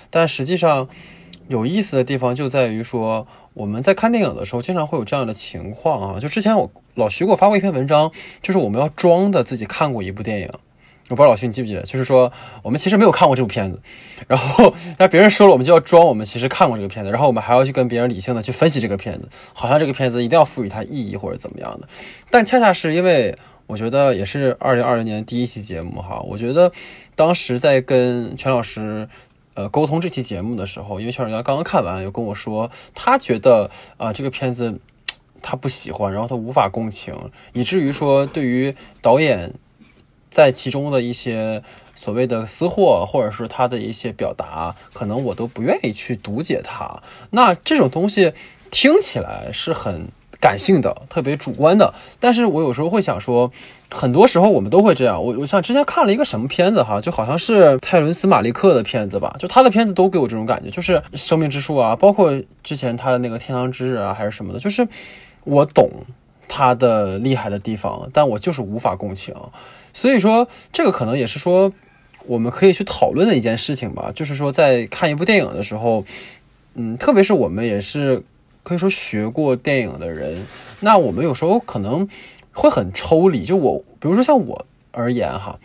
[0.10, 0.90] 但实际上
[1.48, 10.52] 有意思的地方就在于说，我们在看电影的时候经常会有这样的情况啊，就之前我老徐给我发过一篇文章，就是我们要装的自己看过一部电影。
[11.08, 12.32] 我不知道老徐你记不记得，就是说
[12.64, 13.80] 我们其实没有看过这部片子，
[14.28, 21.88] 然后 那别人说了，我们就要装我们其实看过这个片子，然后我们还要去跟别人理性的去分析这个片子，好像这个片子一定要赋予它意义或者怎么样的。
[22.32, 23.38] 但恰恰是因为
[23.68, 26.72] 我觉得也是二零二零年第一期节目哈，我觉得
[27.16, 29.08] 当时在跟全老师
[29.54, 34.80] 呃沟通这期节目的时候，因为全老师刚刚看完，又跟我说他觉得啊这个片子
[35.44, 37.14] 他不喜欢，然后他无法共情，
[37.54, 39.54] 以至于说对于导演。
[40.36, 41.64] 在其中的一些
[41.96, 47.02] 所谓的私货，或者是他的一些表达，可能我都不愿意去读解它。
[47.30, 48.34] 那这种东西
[48.70, 50.10] 听起来是很
[50.42, 51.94] 感性的，特别主观的。
[52.20, 53.50] 但是我有时候会想说，
[53.90, 55.24] 很多时候我们都会这样。
[55.24, 64.86] 我我像之前看了一个什么片子哈，就好像是泰伦斯·马利克的片子吧，就他的片子都给我这种感觉，就是《生命之树》啊，包括之前他的那个《天堂之日》啊，还是什么的，就是
[65.46, 65.90] 我懂
[66.50, 69.34] 他的厉害的地方，但我就是无法共情。
[69.96, 71.72] 所以说，这个可能也是说，
[72.26, 74.12] 我们可以去讨论的一件事情吧。
[74.14, 76.04] 就是说，在看一部电影的时候，
[76.74, 78.22] 嗯，特别是我们也是
[78.64, 80.46] 可以说学过电影的人，
[80.82, 82.10] 那我们有时候可能
[82.52, 83.46] 会很抽离。
[83.46, 85.60] 就我，比如说像我而言哈，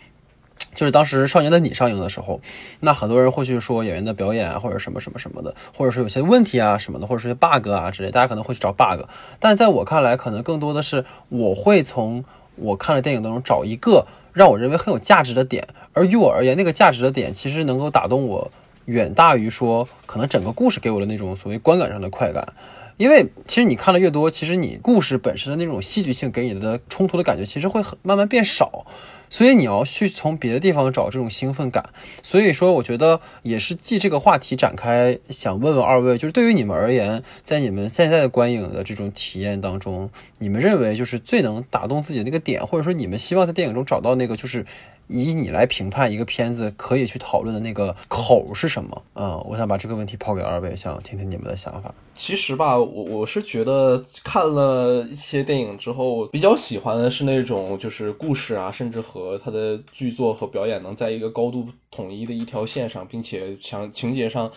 [0.73, 2.39] 就是当时《少年的你》上映的时候，
[2.79, 9.01] 那很多人会去说演员的表演啊，或者什么什么什么的，或者是有些问题啊什么的，或者说些 bug 啊之类，大家可能会去找 bug。
[9.41, 12.23] 但在我看来，可能更多的是我会从
[12.55, 14.07] 我看了电影当中找一个。
[14.33, 18.51] 让我认为很有价值的点，而于我而言，那个价值的点其实能够打动我，
[18.85, 22.53] 远大于说可能整个故事给我的那种所谓观感上的快感。
[23.01, 28.85] 因为其实你看的越多，其实你故事本身的那种戏剧性给你的冲突的感觉，其实会慢慢变少。
[29.27, 31.89] 所以你要去从别的地方找这种兴奋感。
[32.21, 44.63] 所以说，我觉得也是借这个话题展开，想问问二位，就是对于你们而言，在你们现在的观影的这种体验当中，你们认为就是最能打动自己的那个点，或者说你们希望在电影中找到那个就是。
[45.11, 49.03] 以你来评判一个片子可以去讨论的那个口是什么？
[49.15, 51.93] 嗯，我想把这个问题抛给二位，想听听你们的想法。
[52.15, 64.49] 其实吧，我我是觉得看了一些电影之后，比较喜欢的是那种就是故事啊，甚至和他的剧作和表演能在一个高度统一的一条线上，并且强情节上。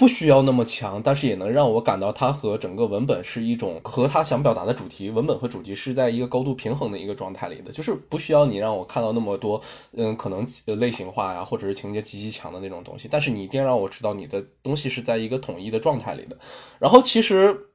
[0.00, 9.60] 不需要那么强，但是也能让我感到它和整个文本是一种和他想表达的主题，文本和主题是在一个高度平衡的一个状态里的，就是不需要你让我看到那么多，
[9.92, 16.38] 嗯，可能类型化呀，或者是情节极其强的那种东西，但是你一定让我知道你的东西是在一个统一的状态里的。
[16.78, 17.66] 然后其实。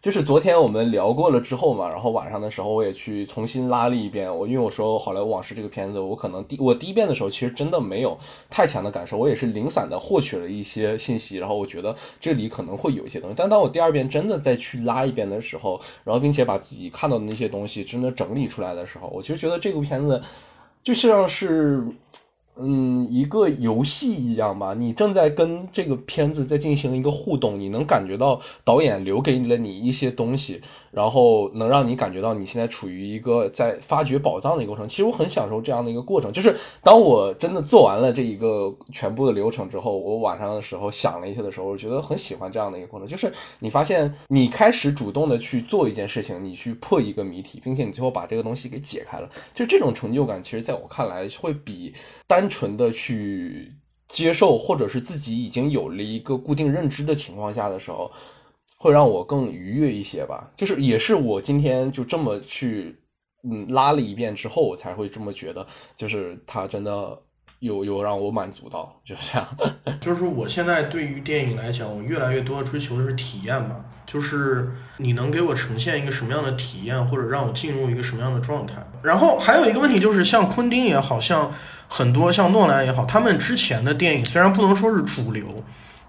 [0.00, 4.34] 就是昨天我们聊过了之后嘛，然后晚上的时候我也去重新拉了一遍。
[4.34, 8.16] 我因为我说《好莱坞往事》这个片子，我可能第我第一遍的时候其实真的没有
[8.48, 13.34] 太强的感受，我也是零散的获取了一些信息，然后我觉得这里可能会有一些东西。
[13.36, 20.18] 但当我第二遍真的再去拉一遍的时候，然后并且把自己看到的那些东西真的整理出来的时候，我其实觉得这部片子
[20.82, 21.86] 就像是。
[22.62, 34.88] 嗯一个游戏一样吧，你正在跟这个片子在进行一个互动，你能感觉到导演留给了你一些东西，然后能让你感觉到你现在处于一个在发掘宝藏的一个过程。
[34.88, 51.94] 其实我很享受这样的一个过程，就是当我真的做完了这一个全部的流程之后，我晚上的时候想了一下的时候，我觉得很喜欢这样的一个过程，就是你发现你开始主动的去做一件事情，你去破一个谜题，并且你最后把这个东西给解开了，就这种成就感，其实在我看来会比
[52.26, 53.72] 单纯的去
[54.08, 58.10] 接受，或者是自己已经有了一个固定认知的情况下的时候，
[58.76, 60.50] 会让我更愉悦一些吧。
[60.56, 62.98] 就是也是我今天就这么去
[63.48, 67.16] 嗯拉了一遍之后，我才会这么觉得，就是他真的
[67.60, 69.48] 有有让我满足到，就是这样。
[70.00, 78.84] 就是我现在对于电影来讲，我越来越多的追求的是体验吧，就是你能给我呈现一个什么样的体验，或者让我进入一个什么样的状态。
[79.02, 81.52] 然后还有一个问题就是，像昆汀也好像
[81.90, 85.44] 很多像诺兰也好，他们之前的电影虽然不能说是主流。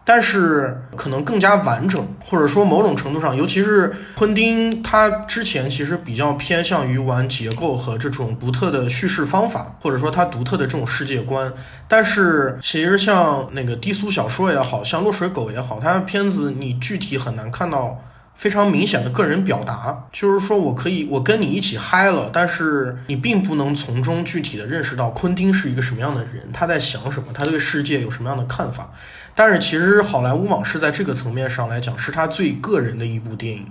[0.03, 11.53] 但是可能更加完整，或者说某种程度上，尤其是昆汀，他之前其实比较偏向于玩结构和这种独特的叙事方法，或者说他独特的这种世界观。
[11.87, 18.03] 但是其实像那个低俗小说也好像落水狗也好，他的片子你具体很难看到。
[18.41, 28.91] 非常明显的个人表达，就是说我可以，我跟你一起嗨了，但是你并不能从中具体的认识到昆汀是一个什么样的人，他在想什么，他对世界有什么样的看法。
[29.35, 33.67] 但是其实《好莱坞往事》在这个层面上来讲，是他最个人的一部电影。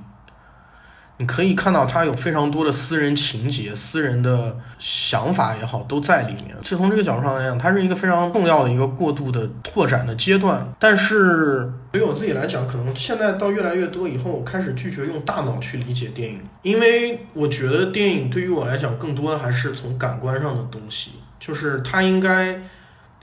[1.20, 6.56] 你可以看到他有非常多的私人情节、私人的想法也好，都在里面。
[6.62, 10.66] 就从这个角度上来讲，它是一个非常重要的一个过渡的拓展的阶段。
[10.78, 22.58] 但是对于我自己来讲，可能现在到越来越多以后，我开始拒绝用大脑去理解电影，因为我觉得电影对于我来讲，更多的还是从感官上的东西，就是它应该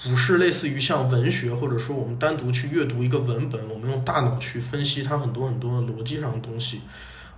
[0.04, 6.82] 不是类似于像文学，或者说我们单独去阅读一个文本，我们用大脑去分析它很多很多的逻辑上的东西。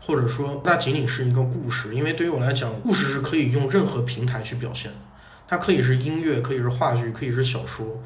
[0.02, 4.98] 或者说，那仅仅是一个故事，因为对于我来讲，故事是可以用任何平台去表现的，
[5.48, 8.04] 它可以是音乐，可以是话剧，可以是小说，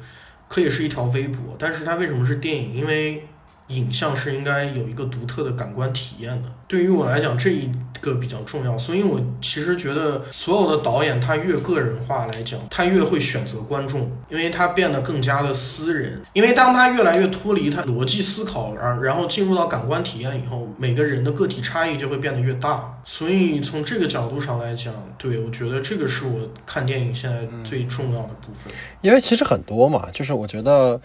[0.48, 2.74] 可以是一条微博，但是它为什么是电影？
[2.74, 3.28] 因为。
[3.68, 31.00] 影像是应该有一个独特的感官体验的，对于我来讲这一个比较重要，所以我其实觉得所有的导演他越个人化来讲，他越会选择观众，因为他变得更加的私人，因为当他越来越脱离他逻辑思考，然然后进入到感官体验以后，每个人的个体差异就会变得越大，所以从这个角度上来讲，对我觉得这个是我看电影现在最重要的部分，因为其实很多嘛，就是我觉得。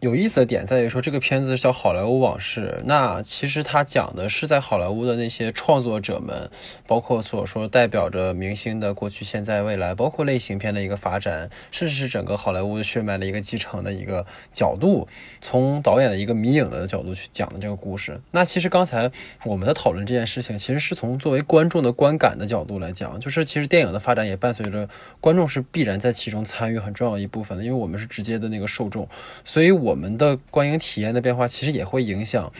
[0.00, 6.50] 有意思的点在于说，这个片子叫《好莱坞往事》，那其实它讲的是在好莱坞的那些创作者们，
[6.86, 15.08] 包括所说代表着明星的过去、现在、未来，包括类型片的一个发展，甚至是整个好莱坞血脉的一个继承的一个角度，
[15.40, 18.20] 从导演的一个迷影的角度去讲的这个故事。
[18.32, 19.10] 那其实刚才
[19.44, 24.86] 我们的讨论这件事情，其实是从作为观众的观感的角度来讲，就是其实电影的发展也伴随着
[25.22, 29.08] 观众是必然在其中参与很重要一部分的，因为我们是直接的那个受众，
[29.42, 29.72] 所以。
[29.85, 32.52] 我我们的观影体验的变化，其实也会影响，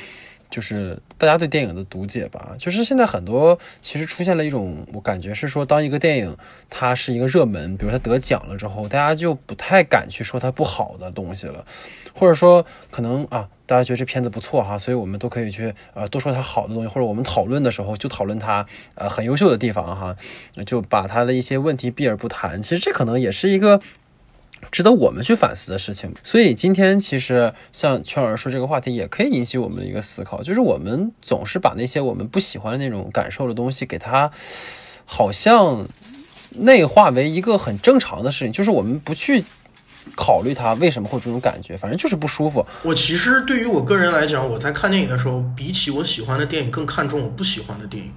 [0.49, 2.55] 就是大家对电影的读解吧。
[2.57, 6.37] 就是现在很多其实出现了一种，我感觉是说，当一个电影
[6.71, 11.67] 它是一个热门，比如它得奖了之后，大家就不太敢去说它不好的东西了，
[12.15, 20.17] 或者说可能啊，大家觉得这片子不错哈，所以我们都可以去呃多说它好的东西，或者我们讨论的时候就讨论它呃很优秀的地方哈，
[20.65, 22.63] 就把它的一些问题避而不谈。
[22.63, 23.81] 其实这可能也是一个。
[24.71, 34.31] 值得我们去反思的事情，所以今天其实像圈儿说这个话题，也可以引起我们的一个思考，就是我们总是把那些我们不喜欢的那种感受的东西，给它
[35.05, 35.87] 好像
[36.51, 39.45] 内化为一个很正常的事情，就是我们不去
[40.15, 42.65] 考虑它为什么会这种感觉，反正就是不舒服。
[42.83, 48.13] 我其实对于我个人来讲，我在看电影的时候，比起我喜欢的电影，更看重我不喜欢的电影。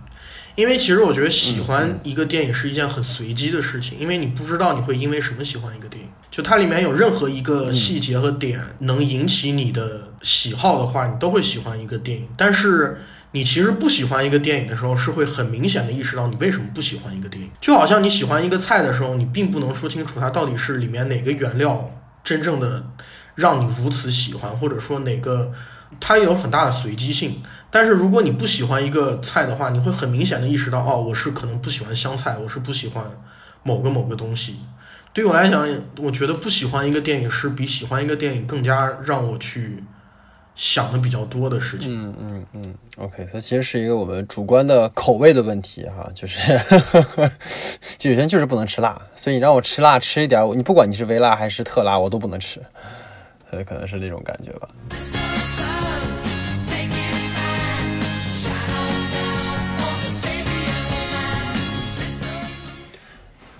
[0.60, 6.10] 因为其实我觉得喜欢一个电影是一件很随机的事情，因为你不知道你会因为什么喜欢一个电影。
[6.30, 12.28] 就它里面有任何一个细节和点能引起你的喜好的话，你都会喜欢一个电影。
[12.36, 12.98] 但是
[13.32, 17.50] 你其实不喜欢一个电影的时候，是会很明显的意识到你为什么不喜欢一个电影。
[17.62, 21.89] 就好像你喜欢一个菜的时候，你并不能说清楚它到底是里面哪个原料
[22.22, 22.86] 真正的
[23.36, 25.54] 让你如此喜欢，或者说哪个
[26.02, 27.41] 它有很大的随机性。
[27.71, 33.03] 但是如果你不喜欢一个菜的话，你会很明显的意识到，哦，我是可能不喜欢香菜，我是不喜欢
[33.63, 34.60] 某个某个东西。
[35.13, 39.84] 对我来讲，我觉得不喜欢一个电影是比喜欢一个电影更加让我去
[40.55, 41.91] 想的比较多的事情。
[41.91, 46.60] 嗯嗯嗯，OK，它其实是一个我们主观的口味的问题哈，就是
[47.97, 52.62] 就有些人就是不能吃辣，所以你让我吃辣吃一点，你不管你是微辣还是特辣，我都不能吃，
[53.49, 54.69] 所以可能是那种感觉吧。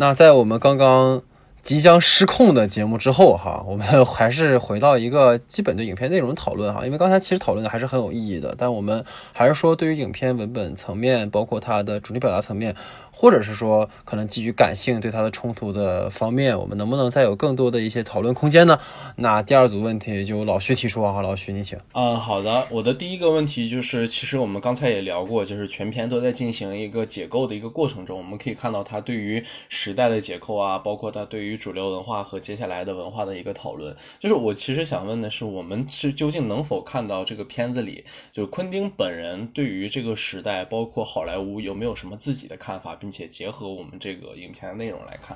[0.02, 1.22] 那在我们刚刚
[1.62, 12.74] 即将失控的节目之后，哈， 我们还是回到一个基本的影片内容讨论哈，因为刚才其实讨论的还是很有意义的，但我们还是说对于影片文本层面，包括它的主题表达层面。
[13.22, 18.80] 或者是说，可能基于感性对它的冲突的方面，我们能不能再有更多的一些讨论空间呢？
[19.18, 21.78] 那第二组问题就老徐提出啊，老徐你请。
[21.92, 33.94] 嗯，好的，我的第一个问题就是，其实我们刚才也聊过，就是全篇都在进行一个解构的一个过程中，我们可以看到它对于时代的解构啊，包括它对于主流文化和接下来的文化的一个讨论。
[34.18, 45.36] 就是我其实想问的是，我们是究竟能否看到这个片子里，就是昆汀本人对于这个时代，包括好莱坞有没有什么自己的看法，并且结合我们这个影片的内容来看，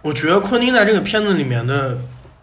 [0.00, 1.98] 我觉得昆汀在这个片子里面的，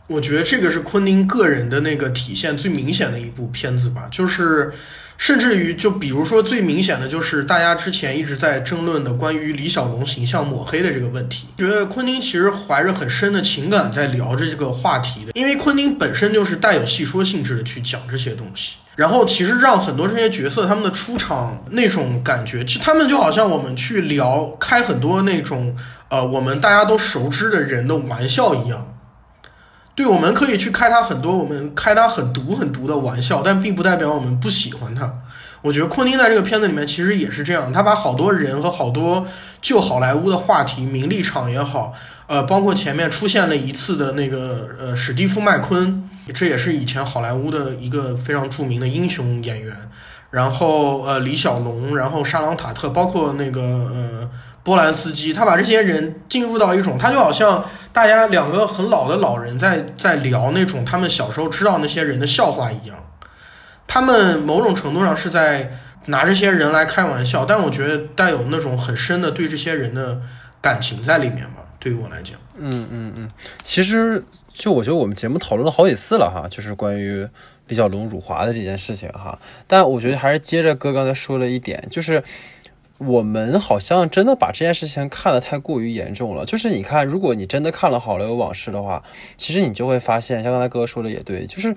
[0.06, 4.72] 我觉得这个是昆汀个人的那个体现最明显的一部片子吧，就是。
[5.20, 25.76] 甚至于，就比如说最明显的就是大家之前一直在争论的关于李小龙形象抹黑的这个问题，觉得昆汀其实怀着很深的情感在聊着这个话题的，因为昆汀本身就是带有戏说性质的去讲这些东西，然后其实让很多这些角色他们的出场那种感觉，其实他们就好像我们去聊开很多那种
[26.10, 28.96] 呃我们大家都熟知的人的玩笑一样。
[29.94, 35.14] 对，我们可以去开他很多，我们开他很毒很毒的玩笑，但并不代表我们不喜欢他。
[35.62, 39.28] 我觉得昆汀在这个片子里面其实也是这样，他把好多人和好多
[39.62, 41.94] 旧好莱坞的话题，名利场也好，
[42.28, 49.76] 呃，包括前面出现了一次的那个呃史蒂夫麦昆，这也是以前好莱坞的一个非常著名的英雄演员，
[50.32, 54.30] 然后呃李小龙，然后沙朗塔特，包括那个呃。
[54.68, 57.64] 波兰斯基，他把这些人进入到一种，他就好像
[57.94, 62.98] 大家两个很老的老人在在聊那种他们小时候知道那些人的笑话一样，
[63.88, 70.20] 他们某种程度上是在拿这些人来开玩笑，但我觉得带有那种很深的对这些人的
[70.60, 71.64] 感情在里面吧。
[71.88, 73.30] 对于我来讲，嗯嗯嗯，
[73.64, 74.24] 其实
[74.54, 77.26] 就我觉得我们节目讨论了好几次了哈，就是关于
[77.68, 82.24] 李小龙辱华的这件事情哈，但我觉得还是接着哥刚才说了一点，就是。
[83.00, 86.48] 我们好像真的把这件事情看得太过于严重了。
[86.48, 89.04] 就是你看，如果你真的看了《好莱坞往事》的话，
[89.38, 91.76] 其实你就会发现，像刚才哥哥说的也对，就是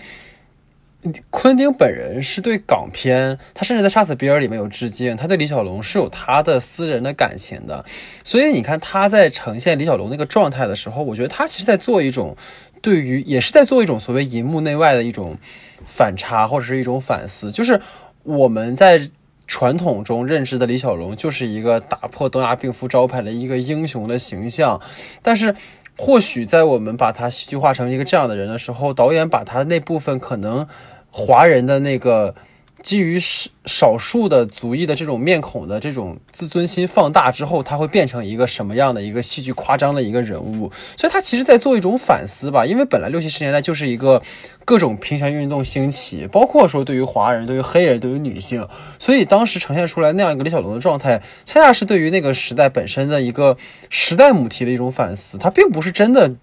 [1.30, 7.84] 昆汀本人是对港片，他甚至在《杀死比尔》里面有致敬，他对李小龙是有他的私人的感情的。
[8.22, 12.36] 所以你看他在呈现李小龙那个状态的时候，我觉得他其实在做一种
[12.82, 15.38] 对于，也是在做一种所谓银幕内外的一种
[15.86, 17.80] 反差，或者是一种反思，就是
[18.22, 19.10] 我们在。
[19.52, 24.80] 传统中认知的李小龙就是一个打破东亚病夫招牌的一个英雄的形象，
[25.22, 25.56] 但是
[26.00, 30.66] 或许在我们把他戏剧化成一个这样的人的时候，导演把他那部分可能
[31.10, 32.34] 华人的那个。
[32.82, 40.70] 基于少少数的族裔的这种面孔的这种自尊心放大之后，他会变成一个什么样的一个戏剧夸张的一个人物？
[40.96, 42.64] 所以他其实在做一种反思吧。
[42.64, 44.22] 因为本来六七十年代就是一个
[44.64, 48.66] 各种平权运动兴起，包括说对于华人、对于黑人、对于女性，
[48.98, 53.56] 所以当时呈现出来那样一个李小龙的状态，恰恰是对于那个时代本身的一个
[53.88, 55.36] 时代母题的一种反思。
[55.38, 56.34] 他并不是真的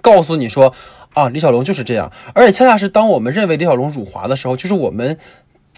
[0.00, 0.72] 告诉你说
[1.14, 5.18] 啊，李小龙就是这样，而且恰恰是当我们认为李小龙辱华的时候，就是我们。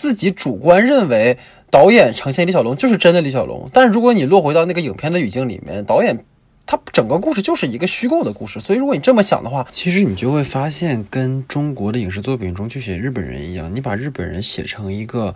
[0.00, 1.36] 自己主观认为
[1.70, 6.24] 导演呈现李小龙就是真的李小龙，但如果你落回到那个影片的语境里面，导演
[6.64, 15.34] 他整个故事就是一个虚构的故事，所以如果你这么想的话，其实你就会发现跟中国的影视作品中去写日本人一样，你把日本人写成一个。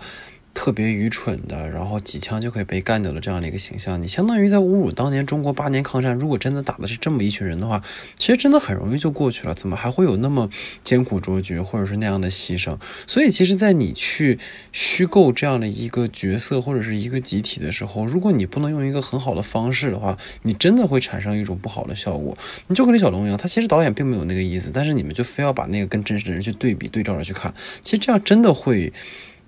[0.55, 6.15] 特别愚蠢的，然后几枪就可以被干掉的这样的一个形象，你相当于在侮辱当年中国八年抗战。
[6.15, 7.83] 如果真的打的是这么一群人的话，
[8.17, 9.55] 其实真的很容易就过去了。
[9.55, 10.49] 怎么还会有那么
[10.83, 12.79] 艰苦卓绝，或者是那样的牺牲？
[13.07, 14.39] 所以，其实，在你去
[14.73, 22.39] 虚构这样的一个角色或者是一个集体的时候，如果你不能用一个很好的方式的话，你真的会产生一种不好的效果。
[22.69, 27.53] 你就跟李小龙一样，他其实导演并没有那个意思，但是你们就非要把那个跟真实的人去对比对照着去看，
[27.83, 28.93] 其实这样真的会。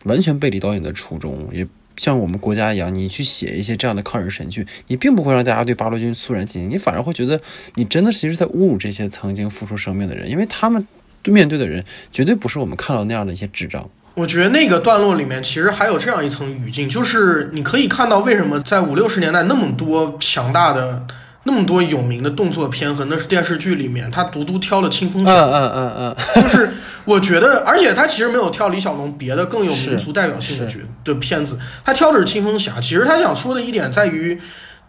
[0.06, 7.40] 完全背离导演的初衷，也像我们国家一样，你去写一些这样的抗日神剧，你并不会让大家对八路军肃然起敬，你反而会觉得
[7.74, 10.86] 你真的其实在侮辱这些曾经付出生命的人，因为他们
[11.24, 13.88] 面对的人绝对不是我们看到那样的一些智障。
[14.14, 21.06] 我觉得那个段落里面其实还有这样一层语境，就是你可以看到为什么在五六十年代那么多强大的
[21.46, 26.72] 那么多有名的动作片和那是电视剧里面，他独独挑了《清风嗯侠》嗯嗯嗯，就是
[27.04, 32.72] 我觉得，而且他其实没有挑李小龙别的更有民族代表性的角的片子，他挑的是《清风侠》。
[32.80, 34.40] 其实他想说的一点在于，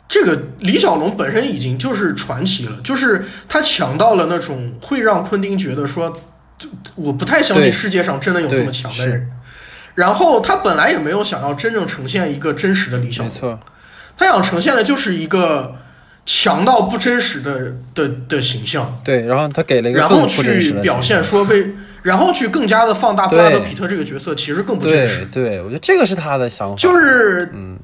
[0.10, 6.10] 这个李小龙本身已经就是传奇了，就是他强到了那种会让昆汀觉得说，
[6.58, 9.30] 就我不太相信世界上真的有这么强的人。
[9.94, 13.60] 然后他本来也没有想要真正呈现一个真实的李小龙，
[14.18, 15.76] 他想呈现的就是一个
[16.28, 18.96] 强到不真实的的的形象。
[19.04, 21.74] 对，然后他给了一个然后去表现说为，
[22.04, 25.26] 然后去更加的放大布拉德皮特这个角色，其实更不真对实。
[25.32, 27.80] 对，我觉得这个是他的想法，就是，嗯，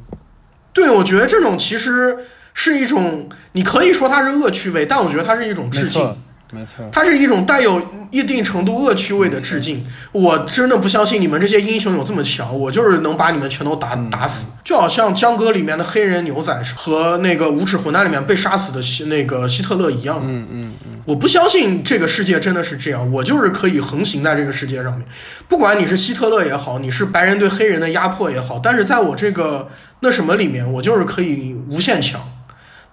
[0.74, 2.18] 对我觉得这种其实
[2.54, 6.16] 是一种，你可以说它是恶趣味，但我觉得它是一种致敬
[6.54, 7.82] 没错，它是一种带有
[8.12, 9.84] 一定程度恶趣味的致敬。
[10.12, 14.46] 我真的不相信你们这些英雄有这么强，我就是能把你们全都打嗯打死。
[14.64, 20.22] 就好像江歌里面的黑人牛仔和那个无耻混蛋里面被杀死的希那个希特勒一样。
[20.24, 25.06] 嗯嗯嗯，我不相信这个世界真的是这样，我就是可以横行在这个世界上面，
[25.50, 29.68] 不管你是希特勒也好，你是白人对黑人的压迫也好，但是在我这个
[30.02, 32.22] 那什么里面，我就是可以无限强。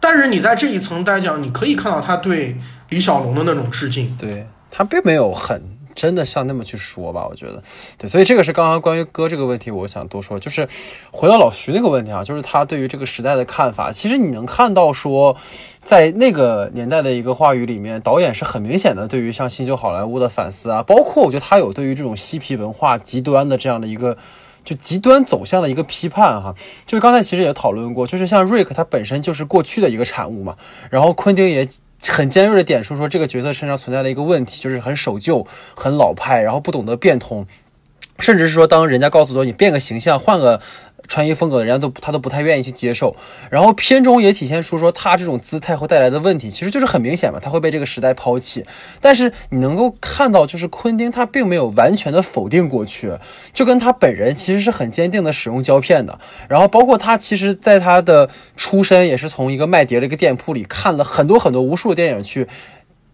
[0.03, 2.57] 但是你在这一层来讲，你可以看到他对
[2.91, 4.15] 李小龙的那种致敬。
[4.19, 5.61] 对他并没有很
[5.95, 7.63] 真的像那么去说吧，我觉得，
[7.99, 10.69] 对，所以这个是刚刚关于歌这个问题，我想多说，就是
[11.11, 15.37] 回到老徐那个问题啊，就是他对于这个时代的看法，其实你能看到说，
[15.83, 24.17] 在那个年代的一个话语里面，导演是很明显的对于像新旧好莱坞的反思啊，包括我觉得他有对于这种嬉皮文化极端的这样的一个。
[24.63, 30.55] 就极端走向的一个批判哈，就是刚才其实也讨论过，就是像瑞克他本身就是过去的一个产物嘛，
[30.91, 31.67] 然后昆汀也
[32.09, 37.47] 很尖锐的点说说这个角色身上存在的一个问题，就是很守旧、很老派，然后不懂得变通，
[38.21, 40.61] 甚至是说当人家告诉说你变个形象、换个
[41.09, 43.17] 穿衣风格，人家都他都不太愿意去接受。
[43.51, 48.65] 然后片中也体现出说他这种姿态会带来的问题，其实就是很明显嘛，他会被这个时代抛弃。
[49.01, 53.13] 但是你能够看到，就是昆汀他并没有完全的否定过去，
[53.53, 56.21] 就跟他本人其实是很坚定的使用胶片的。
[56.49, 62.47] 然后包括他其实在他的出身也是从一个卖碟的一个店铺里看了很多很多无数的电影去，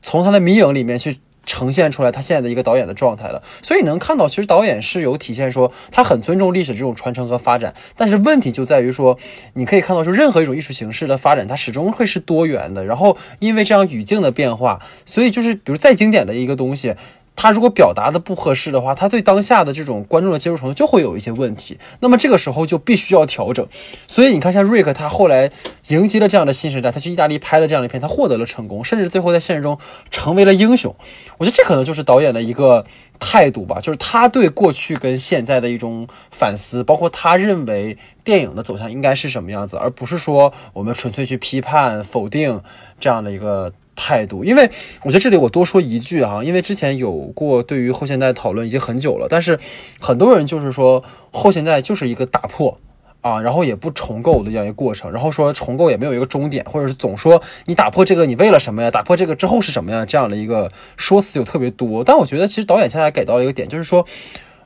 [0.02, 1.18] 从他的迷影里面去。
[1.47, 9.16] 呈现出来他现在的一个导演的状态了，所以能看到，其实导演是有体现说他很尊重历史这种传承和发展，但是问题就在于说，
[9.55, 16.97] 你可以看到说任何一种艺术形式的发展，它始终会是多元的，然后因为这样语境的变化，所以就是比如再经典的一个东西。
[17.37, 21.78] 他如果表达的不合适的话，他对当下的这种观众的接受程度就会有一些问题。
[22.01, 23.68] 那么这个时候就必须要调整。
[24.09, 25.53] 所以你看，像瑞克，他后来
[25.89, 29.78] 迎接了这样的新时代，他去意大利拍了这样的片，他获得了成功，甚至最后在现实中
[30.11, 30.97] 成为了英雄。
[31.37, 32.84] 我觉得这可能就是导演的一个
[33.20, 42.62] 态度吧，就是他对过去跟现在的一种反思，包括他认为电影的走向应该是什么样子，而不是说我们纯粹去批判、否定
[42.99, 43.72] 这样的一个。
[43.97, 44.70] 态度，因为
[45.03, 49.59] 我觉得这里我多说一句啊，因为之前有过对于后现代讨论已经很久了，但是
[49.99, 52.78] 很多人就是说后现代就是一个打破
[53.22, 58.90] 啊，然后也不重构的这样一个过程，然后说重构也没有一个终点，或者是总说你打破这个你为了什么呀？
[58.90, 60.05] 打破这个之后是什么呀？
[60.05, 64.07] 这样的一个说辞就特别多，但我觉得其实导演恰恰给到一个点，就是说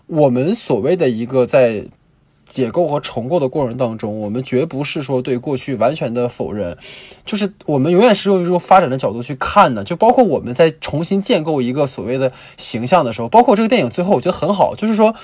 [0.07, 1.85] 我们所谓的一个在。
[2.51, 6.77] 解构和重构的过程当中，我们绝不是说对过去完全的否认，
[7.25, 9.85] 就是我们永远是用一种发展的角度去看的。
[9.85, 15.15] 就包括我们在重新建构一个所谓的形象的时候，包括这个电影最后，我觉得很好，就是说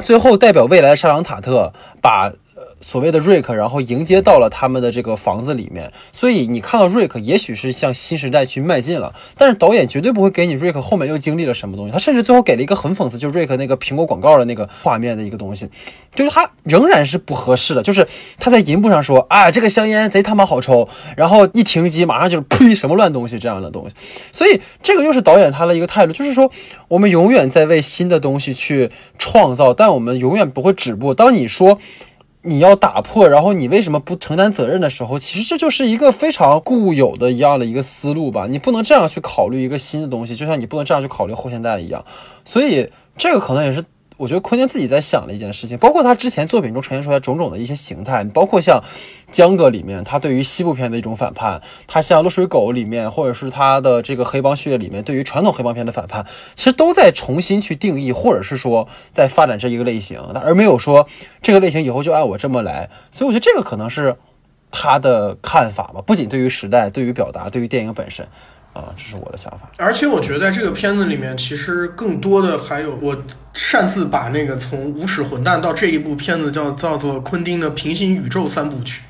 [0.00, 1.72] 最后代表未来的沙朗塔特
[2.02, 2.32] 把。
[2.80, 15.68] 所谓的瑞克，然后迎接到了他们的这个房子里面，所以你看到瑞克，也许是向新时代去迈进了，但是导演绝对不会给你瑞克后面又经历了什么东西，他甚至最后给了一个很讽刺，就是瑞克那个苹果广告的那个画面的一个东西，
[16.14, 18.06] 就是他仍然是不合适的，就是
[18.38, 23.94] 他在银幕上说啊这个香烟贼他妈好抽，然后一停机马上就是呸什么乱东西这样的东西，
[24.32, 26.50] 所以这个又是导演他的一个态度，就是说
[26.88, 31.12] 我们永远在为新的东西去创造，但我们永远不会止步。
[31.12, 31.78] 当你说。
[32.46, 38.46] 你要打破，然后你为什么不承担责任的时候，其实这就是一个非常固有的一样的一个思路吧。
[38.48, 42.04] 你不能这样去考虑一个新的东西，就像你不能这样去考虑后现代一样。
[42.44, 43.84] 所以这个可能也是
[44.16, 48.82] 我觉得昆汀自己在想的一件事情，包括他之前作品中呈现出来种种的一些形态，包括像
[49.30, 61.06] 江哥里面他对于西部片的一种反叛，他像落水狗里面，或者是他的这个黑帮序列里面对于传统黑帮片的反叛，其实都在重新去定义，或者是说在发展这一个类型，而没有说
[61.42, 62.88] 这个类型以后就按我这么来。
[63.10, 64.16] 所以我觉得这个可能是
[64.70, 68.26] 他的看法吧，不仅对于时代，对于表达，对于电影本身。
[68.76, 69.70] 啊，这是我的想法。
[69.78, 73.16] 而且我觉得在这个片子里面，其实更多的还有我
[73.52, 79.02] 擅自把那个从无耻混蛋到这一部片子叫叫做昆汀的平行宇宙三部曲。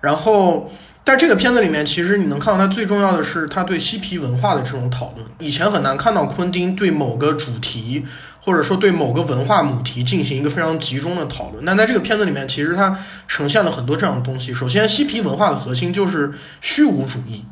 [0.00, 0.72] 然后
[1.04, 5.26] 在这个片子里面，其实你能看到它最重要的是他对嬉皮文化的这种讨论。
[5.38, 8.04] 以前很难看到昆汀对某个主题，
[8.40, 11.62] 或者说对某个文化母题进行一个非常集中的讨论。
[11.64, 12.98] 但在这个片子里面，其实它
[13.28, 14.54] 呈现了很多这样的东西。
[14.54, 16.32] 首先，嬉皮文化的核心就是
[16.62, 17.44] 虚无主义，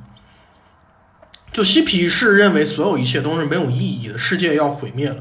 [1.53, 5.17] 就嬉皮士认为所有一切都是没有意义的，世界要毁灭了，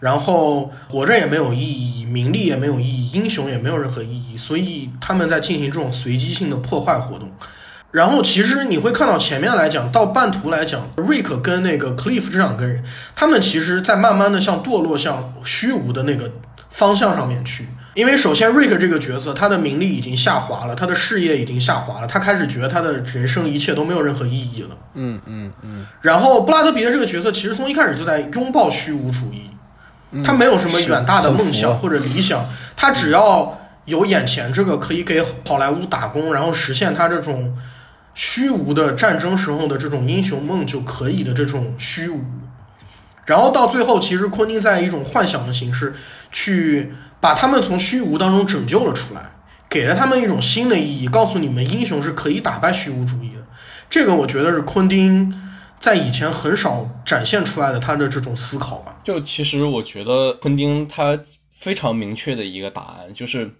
[0.00, 7.30] 然后活着也没有意义，名利也没有意义，英雄也没有任何意义，所以他们在进行这种随机性的破坏活动。
[7.90, 12.82] 然后其实你会看到前面来讲到半途来讲，瑞克跟那个 Cliff 这两个人，
[13.14, 16.30] 他们其实在慢慢的向堕落、向虚无的那个
[16.70, 17.66] 方向上面去。
[17.94, 24.76] 因为首先瑞克这个角色，他的名利已经下滑了，他的事业已经下滑了，他开始觉得他的人生一切都没有任何意义了。
[24.94, 25.86] 嗯嗯嗯。
[26.00, 29.50] 然后布拉德皮特这个角色，其实从一开始就在拥抱虚无主义，
[30.24, 37.56] 他没有什么远大的梦想或者理想，他只要有眼前这个可以给好莱坞打工，然后实现他这种。
[38.14, 42.22] 虚无的战争时候的这种英雄梦就可以的这种虚无，
[43.24, 45.94] 然后到最后，其实昆汀在一种幻想的形式
[46.30, 49.30] 去把他们从虚无当中拯救了出来，
[49.70, 53.46] 给了他们一种新的意义，告诉你们英雄是可以打败虚无主义的。
[53.88, 55.32] 这个我觉得是昆汀
[55.78, 58.98] 在以前很少展现出来的他的这种思考吧。
[59.04, 61.18] 就其实我觉得昆汀他
[61.50, 63.50] 非常明确的一个答案就是。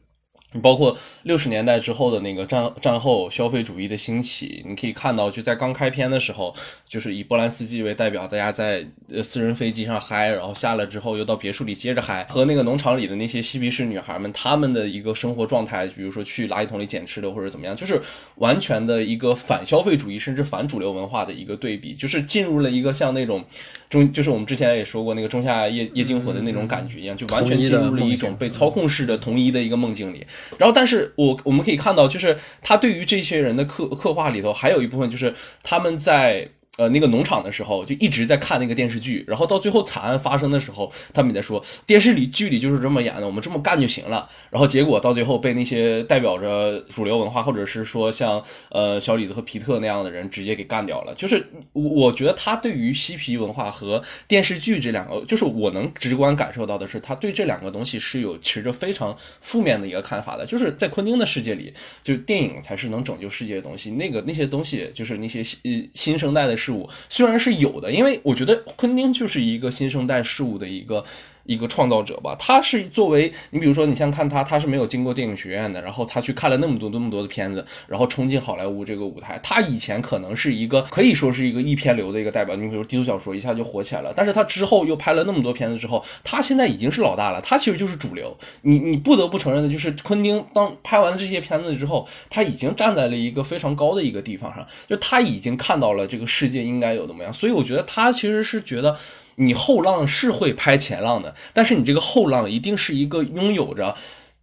[0.53, 6.55] 你包括六十年代之后的那个战战后消费主义的兴起，你可以看到，就在刚开篇的时候，
[6.87, 18.01] 就是以波兰斯基为代表，大家在呃私人飞机上嗨，然后下来之后又到别墅里接着嗨，和那个农场里的那些嬉皮士女孩们，她们的一个生活状态，比如说去垃圾桶里捡吃的或者怎么样，就是
[18.37, 23.43] 完全的一个反消费主义甚至反主流文化的一个对比，就是进入了一个像那种
[23.89, 30.27] 中，就是我们之前也说过那个仲夏夜夜惊魂的那种感觉一样，就完全进入了一种被操控式的统一的一个梦境里。
[30.59, 36.49] 然后，但是我我们可以看到，就是他对于这些人的刻刻画里头，还有一部分就是他们在。
[36.79, 44.27] 呃，那个农场的时候就一直在看那个电视剧，然后到最后惨案发生的时候，他们也在说电视里剧里就是这么演的，我们这么干就行了。
[44.49, 51.15] 然后结果到最后被那些代表着主流文化，或者是说像呃小李子和皮特那样的人直接给干掉了。
[51.15, 60.47] 就是我我觉得他对于嬉皮文化和电视剧这两个，就是我能直观感受到的是，他对这两个东西是有持着非常负面的一个看法的。
[60.47, 61.71] 就是在昆汀的世界里，
[62.03, 66.57] 就电影才是能拯救世界的东西，那个那些东西就是那些新新生代的。
[66.63, 71.05] 事物虽然是有的，因为我觉得昆汀就是一个新生代事物的一个。
[71.45, 79.39] 一个创造者吧，他是作为你比如说，你像看他，他是没有经过电影学院的，然后他去看了那么多那么多的片子，然后冲进好莱坞这个舞台。
[79.43, 84.13] 他以前可能是一个可以说是一个一片流的一个代表，你比如低俗小说一下就火起来了。
[84.15, 88.37] 但是他之后又拍了那么多片子之后，他现在已经是老大了，他其实就是主流。
[88.63, 97.33] 你你不得不承认的就是，昆汀当拍完了这些片子之后，他已经站在了一个非常高的一个地方上，就他已经看到了这个世界应该有的么样。
[97.33, 98.97] 所以我觉得他其实是觉得。
[99.37, 103.95] 你后浪是会拍前浪的，但是你这个后浪一定是一个拥有着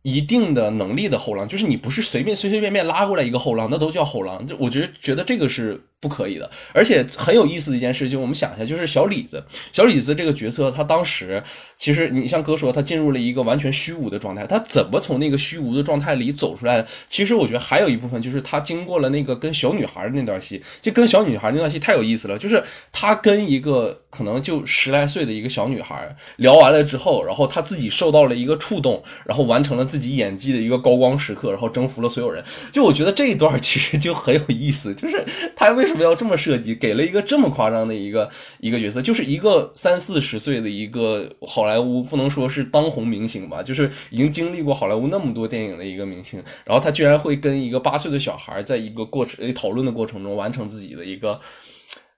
[0.02, 4.46] 一定的能力的后浪，就是你不是随便随随便便拉过来一个后浪，那都叫后浪。
[4.46, 5.82] 就我觉得觉得这个是。
[6.02, 9.44] 不可以的，而且很有意思的一件事情，我们想一下，就是小李子，
[9.74, 11.44] 小李子这个角色，他当时
[11.76, 16.86] 其实你像哥说，他进入了一个完全虚无的状态，他怎么从那个虚无的状态里走出来？
[17.10, 32.42] 其实我觉得还有一部分就是他经过了那个跟小女孩的那段戏，就跟小女孩那段戏太有意思了，就是他跟一个可能就十来岁的一个小女孩聊完了之后，然后他自己受到了一个触动，然后完成了自己演技的一个高光时刻，然后征服了所有人。
[32.72, 35.26] 就我觉得这一段其实就很有意思，就是
[35.58, 35.89] 他为。
[35.90, 36.76] 为什么要这么设计？
[36.76, 38.30] 给了一个这么夸张的一个
[38.60, 51.40] 一个角色，就是一个三四十岁的一个好莱坞，不能说是当红明星吧，就是已经经历过好莱坞那么多电影的一个明星，然后他居然会跟一个八岁的小孩在一个过程讨论的过程中完成自己的一个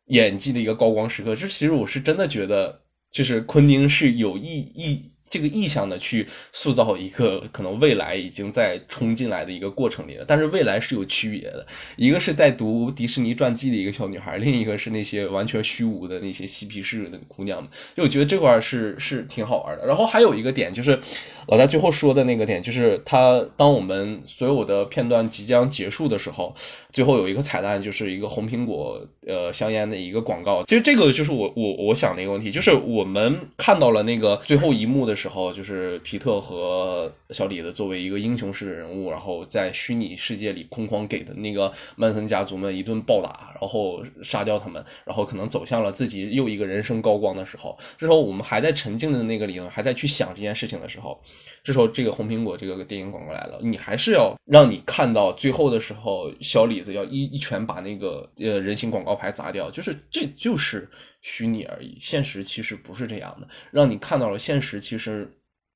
[0.08, 1.34] 演技的一个高光时刻。
[1.34, 5.06] 这其实我是真的觉得，就是昆汀是有意意。
[5.32, 11.66] 这个意向的去塑造一个可能未来已经在冲进来的一个过程里了，但是未来是有区别的，
[11.96, 19.88] 一个是在读迪士尼传记的一个小女孩，另一个是那些完全虚无的那些嬉皮士的姑娘们，就我觉得这块是是挺好玩的。
[19.88, 21.00] 然后还有一个点就是，
[21.48, 26.54] 老大最后说的那个点，就是他当我们所有的片段即将结束的时候，
[26.92, 30.62] 最后有一个彩蛋，就是一个红苹果呃香烟的一个广告。
[30.66, 35.16] 其实这个就是我我我想的一个问题，就是我们看到了那个最后一幕的。
[35.22, 51.22] 时候，就是皮特和小李子作为一个英雄式的人物，然后在虚拟世界里空旷给的那个曼森家族们一顿暴打，然后杀掉他们，然后可能走向了自己又一个人生高光的时候，这时候我们还在沉浸的那个里头，还在去想这件事情的时候，
[51.64, 60.90] 这时候这个红苹果这个电影广告来了，你还是要让你看到最后的时候，小李子要一一拳把那个呃人形广告牌砸掉，就是这就是
[61.22, 65.32] 虚拟而已，现实其实不是这样的，让你看到了现实其实。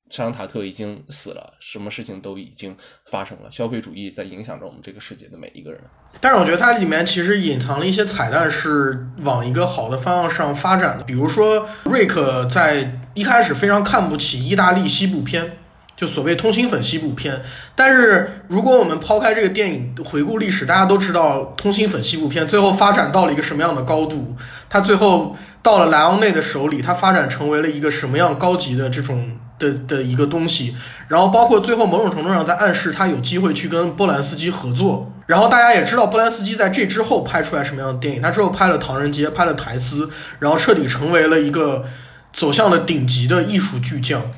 [0.08, 2.76] 沙朗塔特已经死了，什么事情都已经
[3.10, 3.50] 发生了。
[3.50, 5.80] 消费主义在影响着我们这个世界的每一个人。
[6.20, 11.02] 但是我觉得它里面其实隐藏了一些彩蛋，是往一个好的方向上发展的。
[11.02, 15.58] 比如说，瑞克在一开始非常看不起意大利西部片，
[15.96, 17.42] 就所谓通心粉西部片。
[17.74, 24.36] 但是如果我们抛开这个电影回顾历史，大家都知道通心粉西部片最后发展到了一个什么样的高度？
[24.68, 29.38] 它最后到了莱昂内的手里，它发展成为了一个什么样高级的这种。
[29.58, 30.76] 的的一个东西，
[31.08, 40.06] 然后包括最后某种程度上在暗示他有机会去跟波兰斯基合作，然后大家也知道波兰斯基在这之后拍出来什么样的电影，他之后拍了《唐人街》，拍了《苔丝》，
[40.40, 41.86] 然后彻底成为了一个
[42.34, 44.30] 走向了顶级的艺术巨匠，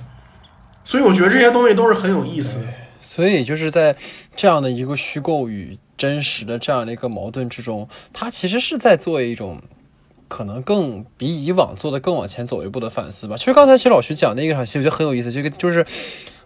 [0.89, 2.59] 所以我觉得这些东西都是很有意思。
[3.03, 3.95] 所以就是在
[4.35, 9.61] 这样的一个虚构与真实的这样的一个矛盾之中，他其实是在做一种。
[10.29, 13.35] 可能更比以往做的更往前走一步的反思吧。
[13.39, 15.33] 其实刚才其实老徐讲那一场戏，我觉得很有意思。
[15.33, 15.87] 这个就是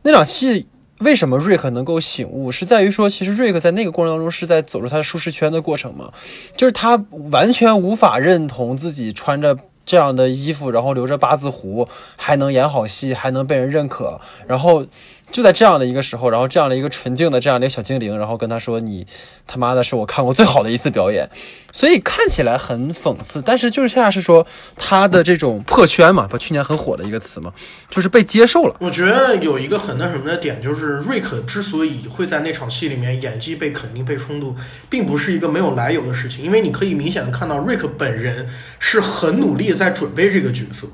[0.03, 0.69] 那场戏，
[0.99, 6.13] 为什么瑞克能够醒悟，是在于说，其实瑞克在那个过程当中是在走出他的舒适圈的过程嘛。
[6.57, 14.87] 就是他完全无法认同自己穿着这样的衣服，然后留着八字胡，还能演好戏，还能被人认可，然后。
[15.31, 19.07] 就在这样的一个时候，然后这样的一个纯净的这样的一个小精灵，然后跟他说：“你
[19.47, 21.27] 他妈的是我看过最好的一次表演。”
[21.73, 24.47] 所以看起来很讽刺，但是就是恰恰是说
[24.77, 27.51] 他的这种破圈嘛，把去年很火的一个词嘛，
[27.89, 28.77] 就是被接受了。
[28.79, 34.55] 我觉得有一个很那什么的点，就是瑞克之所以会在那场戏里面演技被肯定、被冲突，
[34.91, 38.47] 并不是一个没有来由的事情，因为你可以明显的看到瑞克本人
[38.79, 40.89] 是很努力在准备这个角色。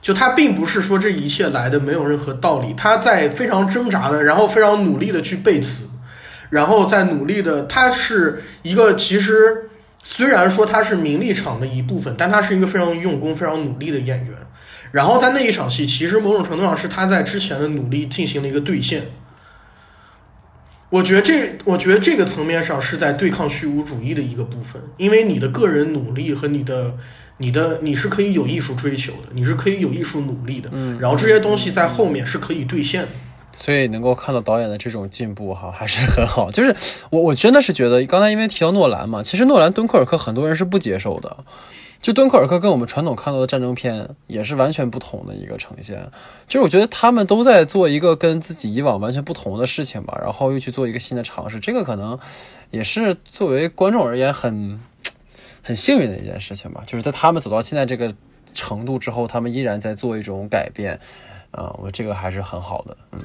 [0.00, 5.88] 就他并不是说这一切来的没有任何道理，他在非常挣扎的，然后非常努力的去背词，
[6.50, 9.68] 然后在努力的，他是一个其实
[10.04, 14.32] 虽然说他是名利场的一部分，但他是一个非常用功、非常努力的演员。
[14.92, 19.02] 然后在那一场戏，其实某种程度上是他在之前的努力进行了一个兑现。
[20.90, 26.96] 我觉得这，我觉得这个层面上是在对抗虚无主义的一个部分，因为你的个人努力和你的。
[27.38, 33.08] 你的你是可以有艺术追求的，你是可以有艺术努力的，嗯，然后这些东西在后面是可以兑现的，
[33.52, 36.50] 所以能够看到导演的这种进步哈，还是很好。
[36.50, 36.74] 就是
[37.10, 41.36] 我我真的是觉得，刚才因为提到诺兰嘛，其实诺兰敦刻尔克很多人是不接受的，
[42.02, 46.10] 就敦刻尔克跟我们传统看到的战争片也是完全不同的一个呈现。
[46.48, 52.18] 就是我觉得他们都在做一个跟自己以往完全不同的事情吧，然后又去做一个新的尝试，这个可能
[52.72, 54.80] 也是作为观众而言很。
[55.68, 58.14] 很幸运的一件事情吧，就是在他们走到现在这个
[58.54, 60.98] 程度之后，他们依然在做一种改变，
[61.50, 63.20] 啊，我这个还是很好的，嗯。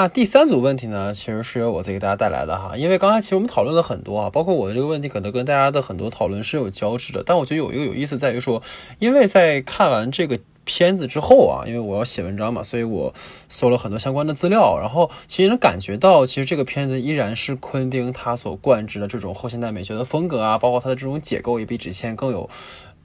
[0.00, 8.62] 那第三组问题呢，其实是由我再给大家带来的哈，因为刚才其实我们讨论了很多啊，包括我的这个问题可能跟大家的很多讨论是有交织的，但我觉得有一个有意思在于说，
[8.98, 13.12] 因为在看完这个片子之后啊，因为我要写文章嘛，所以我
[13.50, 22.48] 搜了很多相关的资料，然后其实能感觉到，其实这个片子依然是昆汀他所贯之的这种后现代美学的风格啊，包括他的这种解构也比之前更有。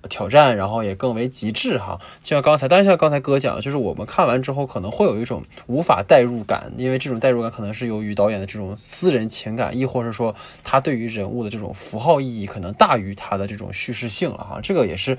[0.08, 15.18] 挑战，然后也更为极致哈，就像刚才，但是像刚才哥讲的，就是我们看完之后可能会有一种无法代入感，因为这种代入感可能是由于导演的这种私人情感，亦或是说他对于人物的这种符号意义可能大于他的这种叙事性了哈，这个也是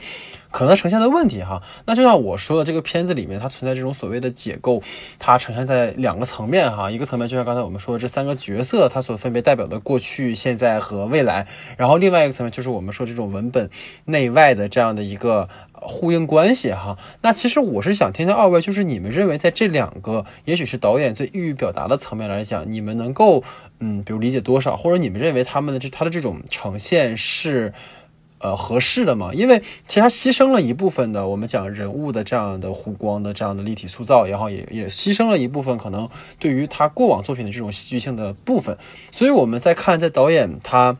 [0.50, 1.62] 可能呈现的问题哈。
[1.86, 4.82] 那就像我说的，这个片子里面它存在这种所谓的解构，
[5.18, 13.68] 它呈现在两个层面哈，一个层面就像刚才我们说的这三个角色，它所分别代表的过去、现在和未来，然后另外一个层面就是我们说这种文本
[14.04, 14.66] 内外的。
[14.76, 23.42] 这样的一个呼应关系哈，那其实我是想听听二位，就是你们认为在这两个，也许是导演最意欲表达的层面来讲，你们能够
[23.78, 27.72] 嗯，比如理解多少，或者你们认为他们的这他的这种呈现是
[28.46, 29.32] 呃合适的嘛？
[29.34, 38.78] 因为其实他牺牲了一部分的我们讲人物的这样的弧光的这样的立体塑造，然后也也牺牲了一部分可能对于他过往作品的这种戏剧性的部分，
[39.10, 40.96] 所以我们在看在导演他。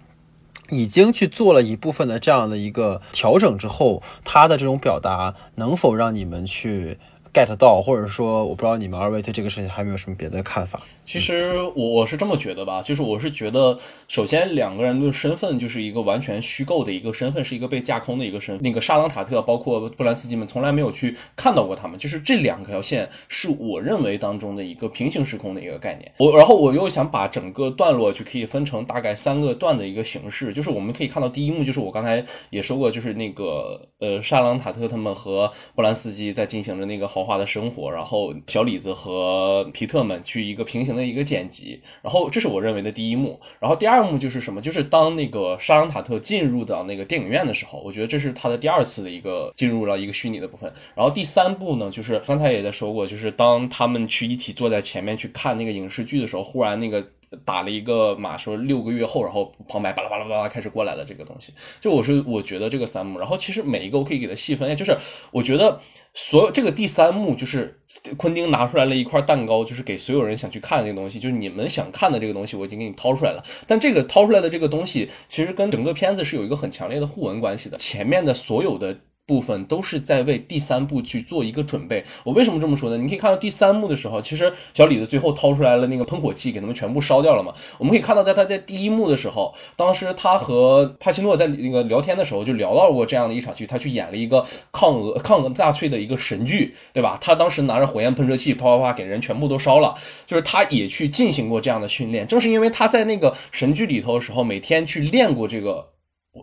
[0.69, 6.99] 已经去做了一部分的这样的一个调整之后，他的这种表达能否让你们去
[7.37, 10.81] get 到，或者说我不知道你们二位对这个事情还有没有什么别的看法？
[11.05, 13.79] 其实我我是这么觉得吧，就是我是觉得，
[14.09, 18.59] 首先两个人的身份就是一个完全虚构的一个身份，是一个被架空的一个身。
[18.63, 26.11] 那个沙朗塔特包括布兰斯基们从来没有去看到过他们，就是这两条线是我认为当中的一个平行时空的一个概念。
[26.17, 40.97] 我然后我又想把整个段落就可以分成大概三个段的一个形式，就是我们可以看到第一幕就是我刚才也说过，就是那个呃沙朗塔特他们和布兰斯基在进行着那个豪化的生活，然后小李子和皮特们去一个平行。
[40.97, 44.63] 的一个剪辑，然后这是我认为的第一幕，然后第二幕就是什么？
[44.63, 50.73] 就是当那个沙朗塔特进入到那个电影院的时候，我觉得这是他的第二次的一个进入了一个虚拟的部分。
[50.95, 57.07] 然后第三部呢，就是刚才也在说过，就是当他们去一起坐在前面去看那个影视剧的时候，忽然那个。
[57.45, 61.05] 打了一个码，说六个月后，然后旁白巴拉巴拉巴拉开始过来了。
[61.05, 64.97] 这个东西，就我是我觉得这个三幕，然后其实每一个我可以给它细分，就是
[65.31, 65.81] 我觉得
[66.15, 67.81] 所有这个第三幕就是
[68.17, 73.45] 昆汀拿出来了一块蛋糕，就是给所有人想去看的这个东西，就是你们想看的这个东西，我已经给你掏出来了。
[73.67, 77.77] 但这个掏出来的这个东西，其实跟整个片子是有一个很强烈的互文关系的。
[77.79, 78.99] 前面的所有的。
[79.27, 82.05] 部分都是在为第三部去做一个准备。
[82.23, 82.97] 我为什么这么说呢？
[82.97, 87.53] 你可以看到第三幕的时候，其实小李子最后掏出来了那个喷火器，给他们全部烧掉了嘛。
[87.79, 97.19] 我们可以看到，在他在第一幕的时候，当时他和帕西诺在那个聊天的时候，就聊到过这样的一场剧，他去演了一个抗俄抗俄纳粹的一个神剧，对吧？
[97.21, 99.95] 他当时拿着火焰喷射器，啪啪啪给人全部都烧了。
[100.25, 105.96] 就是他也去进行过这样的训练，正是因为他在那个神剧里头的时候，每天去练过这个。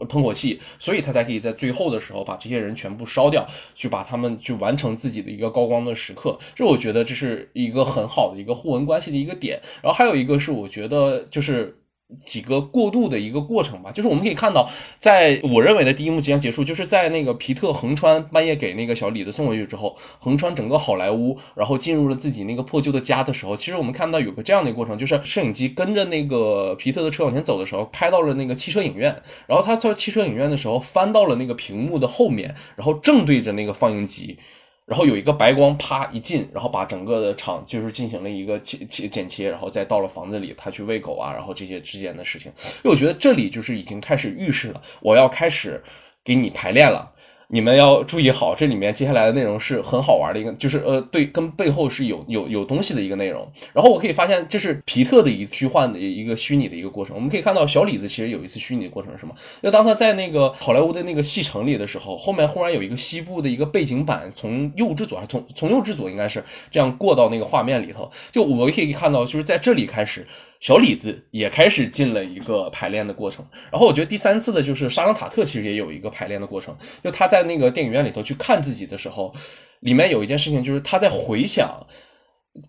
[0.09, 6.37] 喷火器，所以他才可以在最后的时候把这些人全部烧掉，去把他们去完成自己的一个高光的时刻。
[6.55, 9.59] 这我觉得这是一个很好的一个互文关系的一个点。
[9.81, 11.77] 然后还有一个是，我觉得就是。
[12.23, 29.15] 几个过渡的一个过程吧，就是我们可以看到，在我认为的第一幕即将结束，就是在那个皮特横穿半夜给那个小李子送回去之后，横穿整个好莱坞，然后进入了自己那个破旧的家的时候，其实我们看到有个这样的过程，就是摄影机跟着那个皮特的车往前走的时候，拍到了那个汽车影院，
[29.47, 34.37] 然后他在汽车影院的时候翻到了那个屏幕的后面，然后正对着那个放映机。
[34.85, 45.81] 然后有一个白光啪一进，然后把整个的场就是进行了一个切切剪切，然后再到了房子里，他去喂狗啊，然后这些之间的事情，因为我觉得这里就是已经开始预示了，我要开始
[46.23, 47.12] 给你排练了。
[47.47, 53.47] 你们要注意好，这里面接下来的内容是很好玩的一个，就是呃，对，跟背后是有有有东西的一个内容。
[53.73, 57.15] 然后我可以发现，这是皮特的一虚幻的一个虚拟的一个过程。
[57.15, 59.35] 我们可以看到，小李子其实有一次虚拟的过程是什么？
[59.61, 68.09] 就当他在那个好莱坞的那个戏城里的时候，后面忽然有一个西部的一个背景板从右至左，还从从右至左，应该是这样过到那个画面里头。
[68.31, 70.25] 就我可以看到，就是在这里开始。
[70.63, 79.33] 小李子也开始进了一个排练的过程，然后我觉得第三次的就是沙朗塔特其实也有一个排练的过程，就他在那个电影院里头去看自己的时候，
[79.81, 81.85] 里面有一件事情就是他在回想。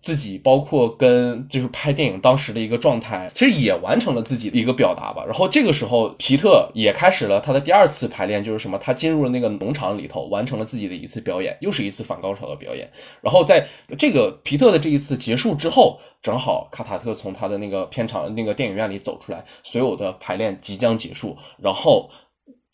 [0.01, 5.23] 自己包括跟就是拍电影当时的一个状态，其实也完成了自己的一个表达吧。
[5.25, 8.79] 然后这个时候，皮特也开始了他的第二次排练，就是什么？
[8.79, 12.89] 他进入了那个农场里头，完成了自己的一次表演，又是一次反高潮的表演。
[13.21, 13.63] 然后在
[13.97, 22.09] 这个皮特的这一次结束之后，正好卡塔特从他的那个片场那个电影院里走出来，所有的排练即将结束，然后。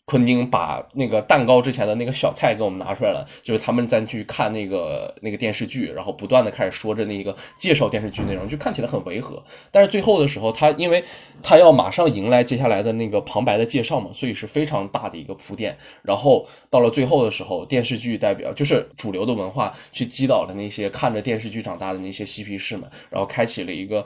[0.04, 9.42] 昆汀把那个蛋糕之前的那个小菜给我们拿出来了，就是他们再去看那个那个电视剧，然后不断的开始说着那个介绍电视剧内容，就看起来很违和。
[9.70, 11.02] 但是最后的时候，他因为
[11.40, 15.74] 他要马上迎来接下来的那个旁白的介绍嘛，所以是非常大的一个铺垫。
[16.02, 24.04] 然后到了最后的时候，电视剧代表就是主流的文化去击倒了那些看着电视剧长大的那些嬉皮士们，然后开启了一个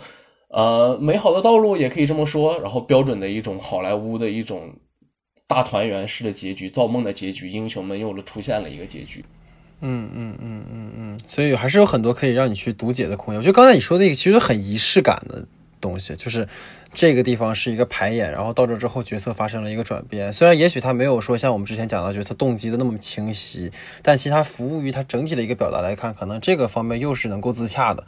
[0.51, 2.61] 呃美好的道路，也可以这么说。
[2.61, 4.73] 然后标准的一种好莱坞的一种。
[5.49, 9.25] 大团圆式的结局，造梦的结局，英雄们又了出现了一个结局。
[9.81, 13.39] 嗯嗯嗯嗯嗯，所以还是有很多可以让你去读解的空间。
[13.39, 15.47] 我觉得刚才你说的那个其实很仪式感的
[15.81, 16.49] 东西，就是
[16.93, 20.33] 这个地方是一个排演，然后到这之后角色发生了一个转变。
[20.33, 23.71] 虽然也许他没有说像我们之前讲的角色动机的那么清晰，
[24.03, 28.05] 但其实他服务于他整体的一个表达来看，可能这个方面又是能够自洽的。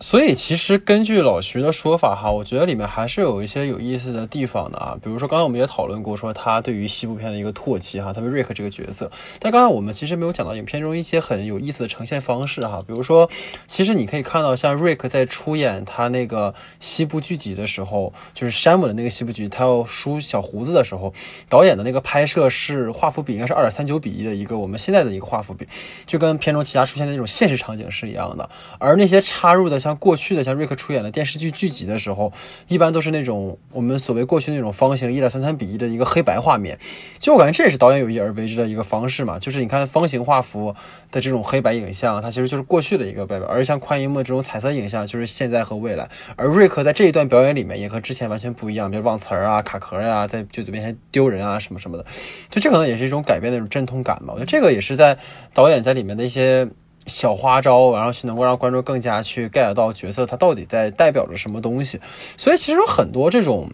[0.00, 4.96] 所以其实根据老徐的说法哈，我觉得里面还是有一些有意思的地方的啊。
[5.02, 9.10] 比如说刚才我们也讨论过，说他对于西部片的一个唾弃哈，特别瑞克这个角色。
[9.40, 12.80] 但刚才我们其实没有讲到影片中一些很有意思的呈现方式哈。
[12.86, 13.28] 比如说，
[13.66, 21.12] 其实你可以看到，像瑞克在出演他那个西部剧集的时候，就是山姆的那个西部剧，他要梳小胡子的时候，
[21.48, 25.66] 导演的那个拍摄是画幅比应该是二点三九比一的一个我们现在的一个画幅比，
[26.06, 28.48] 就跟片中其他出现的那种现实场景是一样的。
[28.78, 29.87] 而那些插入的像。
[29.88, 32.32] 像过去的像瑞克出演的电视剧剧集的时候，
[32.68, 36.78] 一般都是那种我们所谓过去那种方形一点三三比一的一个黑白画面。
[37.18, 40.74] 就我感觉这也是导演有意而为之的一个方式嘛，就是你看方形画幅
[41.10, 46.08] 的这种黑白影像，它其实就是过去的一个代表，而像宽银幕这种彩色影像，就是现在和未来。
[46.36, 52.04] 而瑞克在这一段表演里面也和之前完全不一样，比如忘词儿啊、卡壳呀，在剧组面前丢人啊什么什么的，
[52.50, 54.34] 就这可能也是一种改变的一种阵痛感嘛。
[54.34, 55.18] 我觉得这个也是在
[55.54, 56.68] 导演在里面的一些。
[57.08, 62.00] 小花招，然后去能够让观众更加去 get 到角色他到底在代表着什么东西。
[62.36, 63.70] 所以其实有很多这种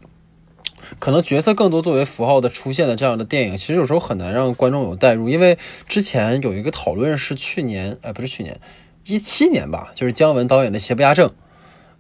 [0.99, 5.29] 可能角色更多作为符号的出现的这样的电影，其实有时候很难让观众有代入。
[5.29, 8.61] 因为之前有一个讨论是去年，哎，不是去年，
[9.05, 11.29] 一七年吧，就是姜文导演的《邪不压正》。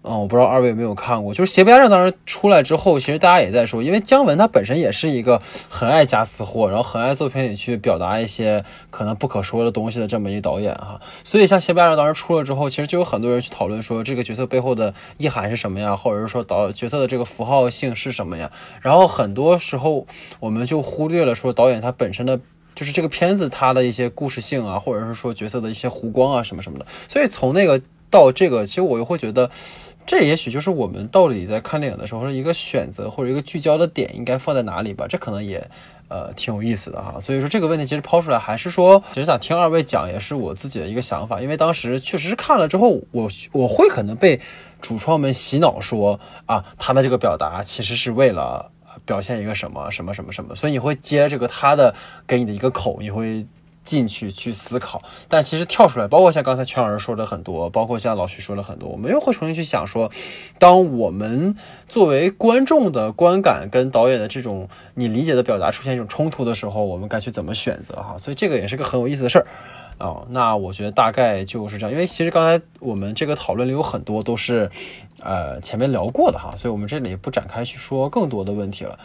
[0.06, 5.40] 嗯，我不知道二位有没有看过，就是《邪不压正》当时出来之后，其实大家也在说，因为姜文他本身也是一个
[5.70, 11.00] 很爱加私货，然后很爱作品里去表达一些可能不可说的东西的这么一导演哈。
[11.24, 18.50] 所以像《邪不压正》当时出了之后，其实就有很多人去讨论说这个角色背后的意涵是什么呀，或者是说导角色的这个符号性是什么呀。
[18.82, 20.06] 然后很多时候
[20.38, 22.38] 我们就忽略了说导演他本身的
[22.74, 26.84] 就是这个片子它的一些故事性啊，或者是说角色的一些弧光啊什么什么的。
[27.08, 27.80] 所以从那个
[28.10, 29.50] 到这个，其实我又会觉得。
[30.06, 35.06] 这也许就是我们到底在看电影的时候，一个选择或者一个聚焦的点应该放在哪里吧？
[35.08, 35.66] 这可能也，
[36.08, 37.18] 呃，挺有意思的哈。
[37.18, 41.40] 所以说这个问题其实抛出来，还是说，其实想听二位讲，也是我自己的一个想法。
[41.40, 44.38] 因为当时确实是看了之后，我我会可能被
[44.82, 48.70] 主创们洗脑说啊，他的这个表达其实是为了
[49.06, 51.94] 表现一个什么什么什么什么，所以你会接这个他的
[52.26, 53.46] 给你的一个口，你会。
[53.84, 60.10] 进去去思考，但其实跳出来，包括像刚才全老师说的很多，包括像老徐说了很多，我们又会重新去想说，
[60.58, 61.54] 当我们
[61.86, 68.16] 作为观众的观感跟导演的这种你理解的表达出现一种冲突的时候，我们该去怎么选择哈？
[68.18, 69.46] 所以这个也是个很有意思的事儿
[69.98, 70.22] 啊。
[70.30, 74.70] 那我觉得大概就是这样，因为其实刚才我们这个讨论里有很多都是
[75.20, 78.98] 呃前面聊过的哈，所以我们这里不展开去说更多的问题了。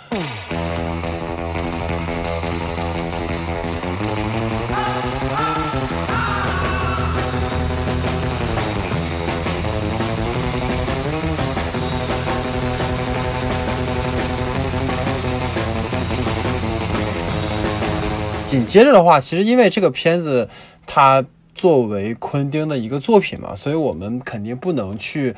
[18.50, 20.50] 紧接着的话，其实因为这个片子
[20.88, 21.24] 它
[21.54, 25.36] 作为昆汀的一个作品嘛，所以我们肯定不能去，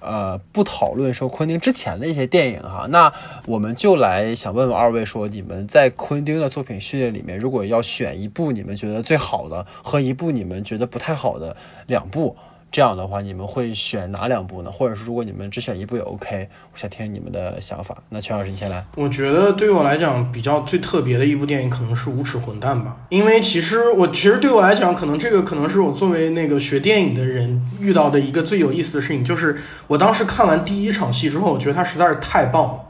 [0.00, 2.88] 呃，不讨论说昆汀之前的一些电影哈。
[2.90, 3.12] 那
[3.46, 11.56] 我们就来想问问二位，说你们在昆汀的作品序列里面，如果要选一部你们觉得最好的和一部你们觉得不太好的
[11.86, 12.36] 两部。
[12.70, 14.70] 这样的话，你们会选哪两部呢？
[14.70, 17.96] 或者是如果你们只选一部也 OK，我想听你们的想法。
[18.10, 18.84] 那全老师，你先来。
[18.96, 29.56] 我觉得对于我来讲，比较最特别的一部电影可能是《无耻混蛋》吧，因为其实我其实对我来讲，可能这个可能是我作为那个学电影的人遇到的一个最有意思的事情，就是
[29.86, 32.80] 我当时看完第一场戏之后，我觉得它实在是太棒了，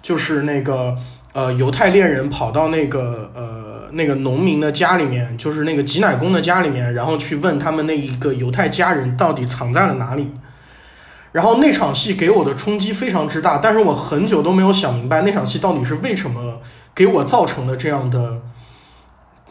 [0.00, 0.96] 就是那个
[1.34, 3.75] 呃犹太猎人跑到那个呃。
[3.96, 10.30] 那个农民的家里面，就是那个挤奶工的家里面，然后去问他们那一个犹太家人到底藏在了哪里。
[11.32, 16.60] 然后那场戏给我的冲击非常之大，但是我很久都没有想明白那场戏到底是为什么
[16.94, 18.42] 给我造成了这样的，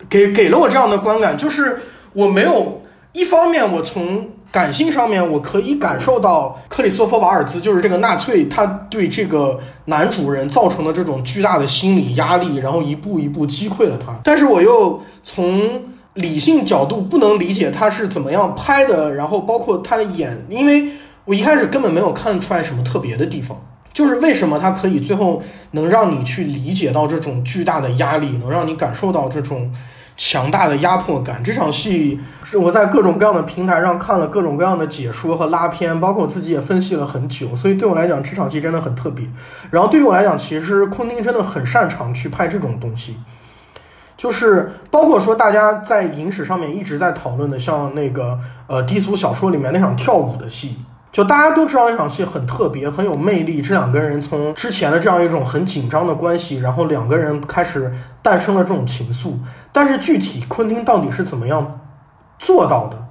[0.09, 1.79] 给给了我这样的观感，就是
[2.13, 2.83] 我没有
[3.13, 4.29] 一方面我从。
[4.55, 14.17] 感性上面，我可以感受到克里斯托弗·瓦尔兹就是这个纳粹，他对这个男主人造成的这种巨大的心理压力，然后一步一步击溃了他。
[14.23, 15.83] 但是我又从
[16.13, 20.87] 理性角度不能理解他是怎么样拍的，然后包括他的演，因为
[21.25, 29.69] 我一开始根本没有看出来什么特别的地方，就是为什么他可以最后能让你去理解到这种巨大的压力，能让你感受到这种。
[30.17, 39.27] 强大的压迫感，这场戏是我在各种各样的平台上看了各种各样的解说和拉片，包括我自己也分析了很久，所以对我来讲这场戏真的很特别。
[39.71, 43.17] 然后对于我来讲，其实昆汀真的很擅长去拍这种东西，
[44.15, 50.77] 就是包括说大家在影史上面一直在讨论的，像那个呃低俗小说里面那场跳舞的戏。
[51.15, 53.61] 就大家都知道那场戏很特别，很有魅力。
[53.61, 57.89] 这两个人从之前的这样一种很紧张的关系，然后两个人开始
[58.21, 59.31] 诞生了这种情愫。
[59.71, 61.79] 但是具体昆汀到底是怎么样
[62.37, 63.01] 做到的？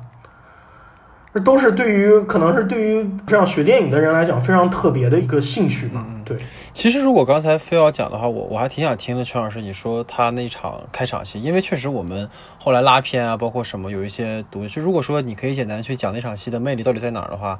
[1.32, 6.04] 这都是对于可能是对于这样学电影的人来讲非常特别的一个兴趣吧。
[6.26, 6.36] 对，
[6.74, 12.28] 其实如果刚才非要讲的话，我我还挺想听的，全老师你说他那场开场戏，因为确实我们
[12.58, 17.58] 后来拉片啊，包括什么有一些东西，就如果说你可以简单去讲那场戏的魅力到底在哪儿的话。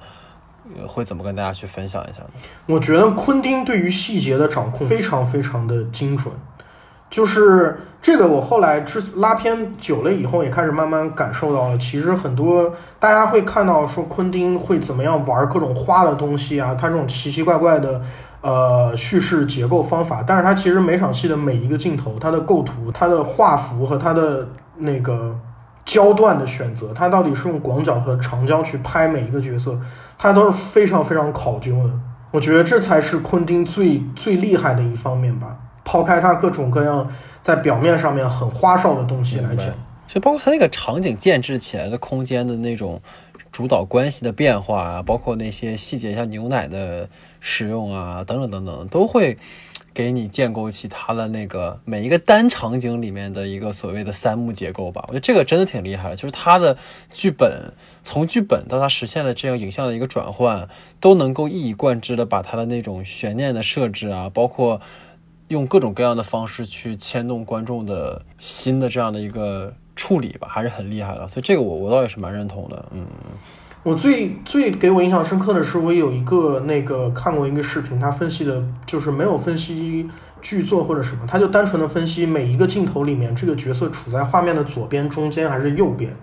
[0.86, 2.28] 会怎么跟大家去分享一下呢？
[2.66, 6.32] 我觉得昆汀对于细节的掌控非常非常的精准，
[7.10, 11.78] 就是这个，我后来之拉片久了以后，也开始慢慢感受到了。
[11.78, 18.00] 其实很多大家会看到说昆汀会怎么样玩各种花的东西啊，他这种奇奇怪怪的
[18.40, 20.24] 呃叙事结构方法。
[20.26, 25.38] 但是他其实每场戏的每一个镜头，他的构图、他的画幅和他的那个
[25.84, 29.78] 焦段的选择，他到底是用广角和长焦去拍每一个角色，
[30.18, 31.90] 他都是非常非常考究的。
[32.30, 35.56] 我觉得这才是昆汀最最厉害的一方面吧。
[35.84, 37.06] 抛开它各种各样
[37.42, 39.66] 在表面上面很花哨的东西来讲，
[40.08, 42.98] 就包括它那个场景建制起来的空间的那种
[43.52, 47.06] 主导关系的变化啊，包括那些细节，像牛奶的
[47.38, 49.36] 使用啊，等等等等，都会
[49.94, 55.04] 给你建构起它的那个每一个单场景里面的一个所谓的三幕结构吧。
[55.08, 56.76] 我觉得这个真的挺厉害的，就是它的
[57.12, 57.72] 剧本
[58.02, 60.68] 从剧本到它实现了这样影像的一个转换，
[60.98, 64.80] 都能够一以贯之的把它的那种悬念的设置啊，包括。
[65.48, 71.28] 用各种各样的方式去牵动观众的心的这样的一个处理吧，还是很厉害的。
[71.28, 72.84] 所以这个我我倒也是蛮认同的。
[72.92, 73.06] 嗯，
[73.84, 80.08] 我最最给我印象深刻的是，我有一个那个看过一个视频，他分析的就是没有分析
[80.40, 86.16] 剧作或者什么，他就单纯的分析每一个镜头里面这个角色处在画面的左边、中间还是右边，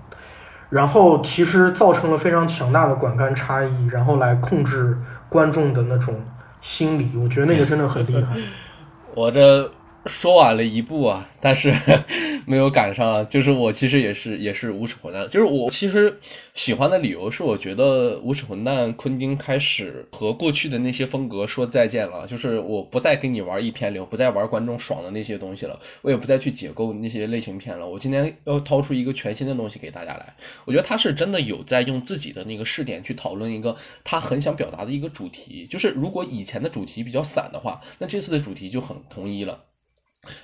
[0.71, 4.97] 然后其实造成了非常强大的管干差异，然后来控制
[5.29, 6.19] 观众的那种
[6.61, 7.11] 心理。
[7.15, 8.35] 我觉得那个真的很厉害。
[9.13, 9.71] 我这
[10.05, 11.73] 说晚了一步啊，但是
[12.47, 13.27] 没有赶上。
[13.29, 16.19] 就是我其实也是也是无耻混蛋，就是我其实
[16.53, 22.25] 喜欢的理由是，我觉得无耻混蛋昆汀开始和过去的那些风格说再见了。
[22.25, 27.87] 就是我不再跟你玩一篇流，不再玩观众爽的那些东西了，我也不再去解构那些类型片了。
[27.87, 30.35] 我今天要掏出一个全新的东西给大家来。
[30.65, 35.67] 我觉得他是真的有在用自己的那个视点去讨论一个他很想表达的一个主题。
[35.69, 39.65] 就是如果以前的主题比较散的话，那这次的主题就很统一了。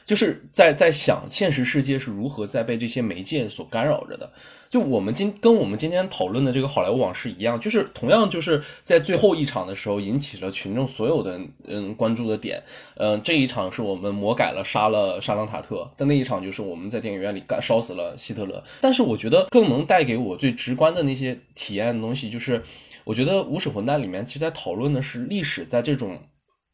[0.05, 4.31] 就是在在想现实世界是如何在被这些媒介所干扰着的。
[4.69, 12.61] 就我们今跟我们今天讨论的这个好莱坞往事一样，就是同样就是在最后一场的时候引起了群众所有的嗯关注的点。
[12.95, 18.61] 嗯，这一场是我们魔改了杀了沙朗塔特，但那一场就是我们在电影院里干烧死了希特勒。
[18.81, 22.61] 但是我觉得更能带给我最直观的那些体验的东西，就是
[23.05, 26.19] 我觉得《无耻混蛋》里面其实在讨论的是历史在这种。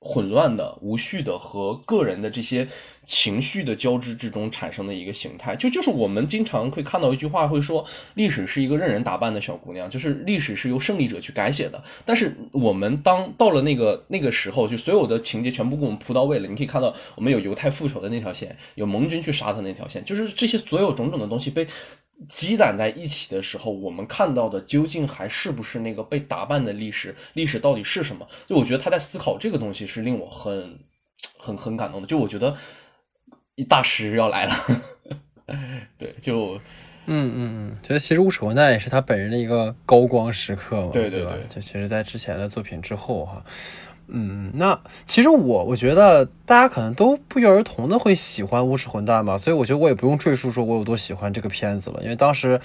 [0.05, 2.67] 混乱的、无序的和个人的这些
[3.05, 7.85] 情绪的交织之中产生的一个形态，就就是我们经常会看到一句话，会说
[8.15, 11.81] 历史是一个任人打扮的小姑娘，就是历史是由胜利者去改写的。
[12.05, 16.47] 但是我们当到了那个那个时候，就所有的情节全部给我们铺到位了。
[16.49, 21.65] 你可以看到，我们有犹太复仇的那条线，有盟军去杀他那条线，就是这些所有种种的东西被。
[22.29, 27.15] 积攒在一起的时候，我们看到的究竟还是不是那个被打扮的历史？
[27.33, 28.27] 历史到底是什么？
[28.45, 30.79] 就我觉得他在思考这个东西是令我很、
[31.37, 32.07] 很、很感动的。
[32.07, 32.55] 就我觉得
[33.67, 34.53] 大师要来了，
[35.97, 36.55] 对，就
[37.05, 43.43] 嗯嗯嗯，觉得其实《无耻混蛋》也是他本人的一个高光时刻嘛，对对对，就其实，在之前的作品之后哈。
[44.07, 52.59] 嗯，那其实我我觉得大家可能都不约而同的会喜欢《无耻混蛋》吧，所以我觉得我也不用赘述说我有多喜欢这个片子了，因为当时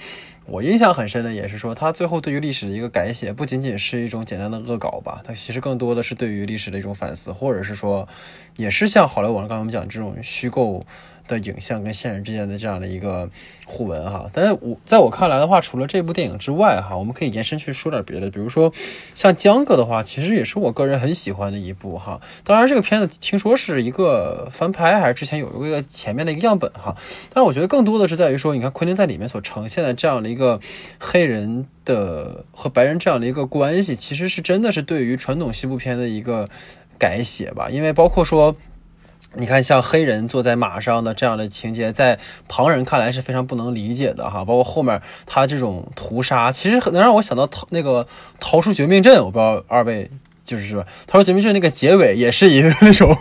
[0.45, 8.07] 我印象很深的也是说，他最后对于历史的一个改写，不仅仅是一种简单的恶搞吧，它其实更多的是对于历史的一种反思，或者是说，
[8.57, 10.85] 也是像好莱坞刚才我们讲这种虚构。
[11.29, 13.29] 的影像跟现实之间的这样的一个
[13.67, 18.73] 互文哈，但是我在我看来的话，除了这部电影之外哈，我们可以延伸去说点别的，比如说
[19.13, 22.19] 像江哥的话，其实也是我个人很喜欢的一部哈。
[22.43, 26.97] 当然这个片子听说是一个翻拍，还是之前有一个前面的一个样本哈。
[27.31, 30.59] 但我觉得更多的是在于说，你看昆汀在里面所呈现的这样的一个
[30.99, 36.49] 黑人的和白人这样的一个关系，其实是真的是对于传统西部片的一个
[36.97, 38.55] 改写吧，因为包括说。
[39.35, 42.17] 你看，像黑人坐在马上的这样的情节，在
[42.47, 44.43] 旁人看来是非常不能理解的哈。
[44.43, 48.07] 包括后面他这种屠杀，其实能让我想到逃那个
[48.39, 49.23] 逃出绝命镇。
[49.23, 50.09] 我不知道二位
[50.43, 53.15] 就是说逃出绝命镇那个结尾也是一个 那种，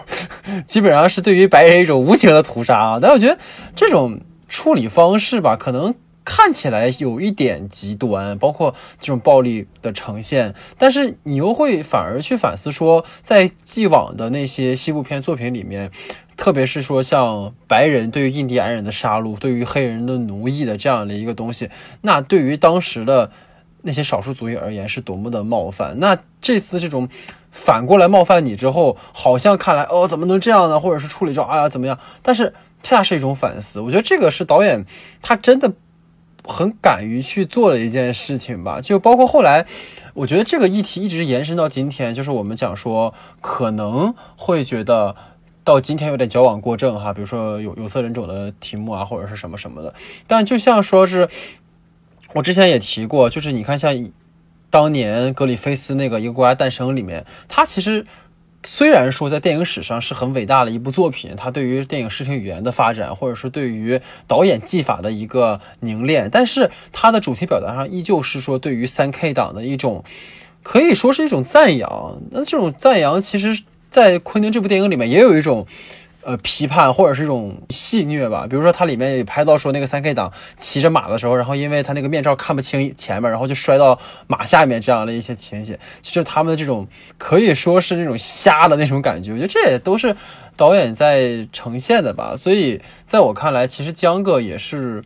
[0.66, 2.98] 基本上是对于白人一种无情的屠杀啊。
[3.00, 3.38] 但我觉得
[3.76, 5.94] 这种处理方式吧，可能。
[6.30, 15.90] 看起来有一点极端，包括这种暴力的呈现，但是你又会反而去反思说，在既往的那些西部片作品里面，
[16.36, 21.70] 特别是说像白人对于印第安人的杀戮，对于黑人的奴役的这样的一个东西，
[22.02, 23.30] 那对于当时的
[23.80, 25.98] 那些少数族裔而言是多么的冒犯。
[25.98, 27.08] 那这次这种
[27.50, 30.78] 反过来冒犯你之后，好像看来哦怎么能这样呢？
[30.78, 31.98] 或者是处理着哎呀怎么样？
[32.20, 32.52] 但是
[32.82, 33.80] 恰恰是一种反思。
[33.80, 34.84] 我觉得这个是导演
[35.22, 35.72] 他真的。
[36.48, 39.66] 很敢于去做的一件事情吧，就包括后来，
[40.14, 45.14] 我觉得这个议题一直延伸到今天，就是我们讲说可能会觉得
[45.62, 49.94] 到今天有点矫枉过正哈，比如说有有色人种的题目啊，或者是什么什么的。
[50.26, 51.28] 但就像说是，
[52.32, 54.10] 我之前也提过，就是你看像
[54.70, 58.06] 当年格里菲斯那个《一个国家诞生》里面，他其实。
[58.64, 70.04] 虽然说在电影史上是很伟大的一部作品，它对于电影视听语言的发展，或者说对于导演技法的一个凝练，但是它的主题表达上依旧是说对于三 K 党的一种，
[70.62, 72.20] 可以说是一种赞扬。
[72.30, 75.66] 那这种赞扬，其实，在昆汀这部电影里面也有一种。
[76.28, 78.46] 呃，批判或者是一种戏谑吧。
[78.46, 86.86] 比如说，它里面也拍到说，那个三 K 党骑着马的时候，然后因为他那个面罩看不清前面，然后就摔到马下面这样的一些情节，其实他们的这种
[87.16, 89.32] 可以说是那种瞎的那种感觉。
[89.32, 90.14] 我觉得这也都是
[90.54, 92.34] 导演在呈现的吧。
[92.36, 95.02] 所以在我看来，其实江哥也是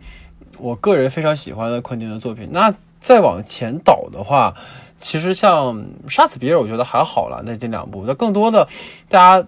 [0.59, 2.49] 我个人非常喜欢的昆汀的作品。
[2.51, 4.57] 那再往前倒的话，
[4.97, 5.77] 其实像
[6.09, 7.45] 《杀死比尔》，我觉得还好了。
[7.47, 8.67] 那这两部，那更多的
[9.09, 9.47] 大家。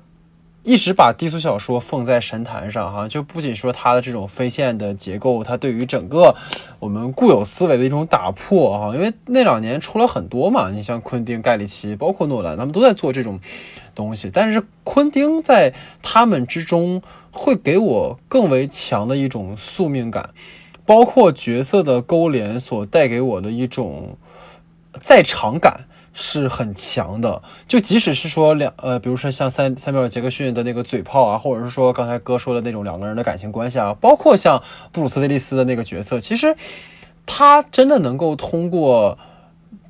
[0.65, 6.35] 一直把低俗小说奉在神坛上，哈，就不仅说它的这种非线的结构，它对于整个
[6.78, 13.39] 我们固有思维的一种打破，哈，因为那两年出了很多嘛，你像昆汀、盖里奇，包括诺兰，他们都在做这种
[13.95, 20.31] 东西，但是昆汀在他们之中会给我更为强的一种宿命感，
[20.86, 24.16] 包括角色的勾连所带给我的一种
[24.99, 25.85] 在场感。
[26.16, 34.62] 是很强的，就即使是说两呃，比如说像三三缪尔杰克逊的那个嘴炮啊，或者是说刚才哥说的那种两个人的感情关系啊，包括像
[34.93, 36.57] 布鲁斯威利斯的那个角色，其实
[37.27, 39.19] 他真的能够通过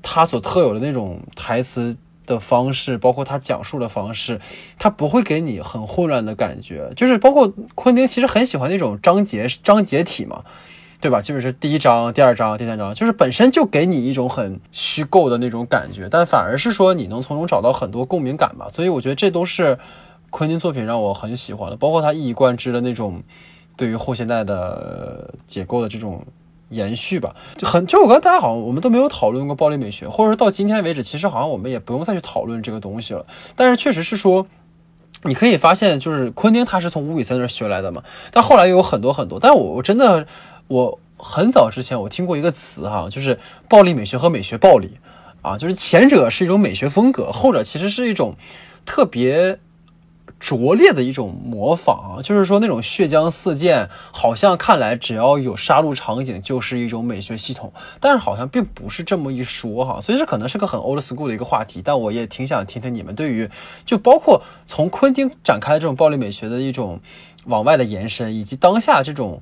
[0.02, 4.40] 他所特有的那种台词的方式，包括他讲述的方式，
[4.78, 10.42] 他不会给你很混乱的感觉，就是包括昆汀其实很喜欢那种章节章节体嘛。
[11.04, 11.20] 对吧？
[11.20, 18.68] 基本是第一章、第二章、第三章，就是本身就给你一种很虚构的那种感觉，但反而是说你能从中找到很多共鸣感吧。
[18.70, 19.78] 所以我觉得这都是
[20.30, 23.22] 昆汀作品让我很喜欢的，包括他一以贯之的那种
[23.76, 26.24] 对于后现代的结构的这种
[26.70, 27.36] 延续吧。
[27.58, 33.26] 就很就我刚大家好像我们都没有讨论过暴力美学，或者说到今天为止，其实好像我们也不用再去讨论这个东西了。
[33.54, 34.46] 但是确实是说，
[35.24, 40.26] 你可以发现，就是昆汀他是从吴宇森那学来的嘛，但后来又有很多很多，但我我真的。
[40.68, 43.38] 我很早之前我听过一个词哈，就是
[43.68, 44.98] 暴力美学和美学暴力
[45.42, 48.34] 啊，就是前者是一种美学风格，后者其实是一种
[48.84, 49.58] 特别
[50.40, 63.48] 拙劣的一种模仿，就是说那种血浆四溅，好像看来只要有杀戮场景就是一种美学系统，但是好像并不是这么一说哈，所以这可能是个很 old school 的一个话题，但我也挺想听听你们对于
[63.84, 67.00] 就包括从昆汀展开这种暴力美学的一种
[67.46, 69.40] 往外的延伸，以及当下这种。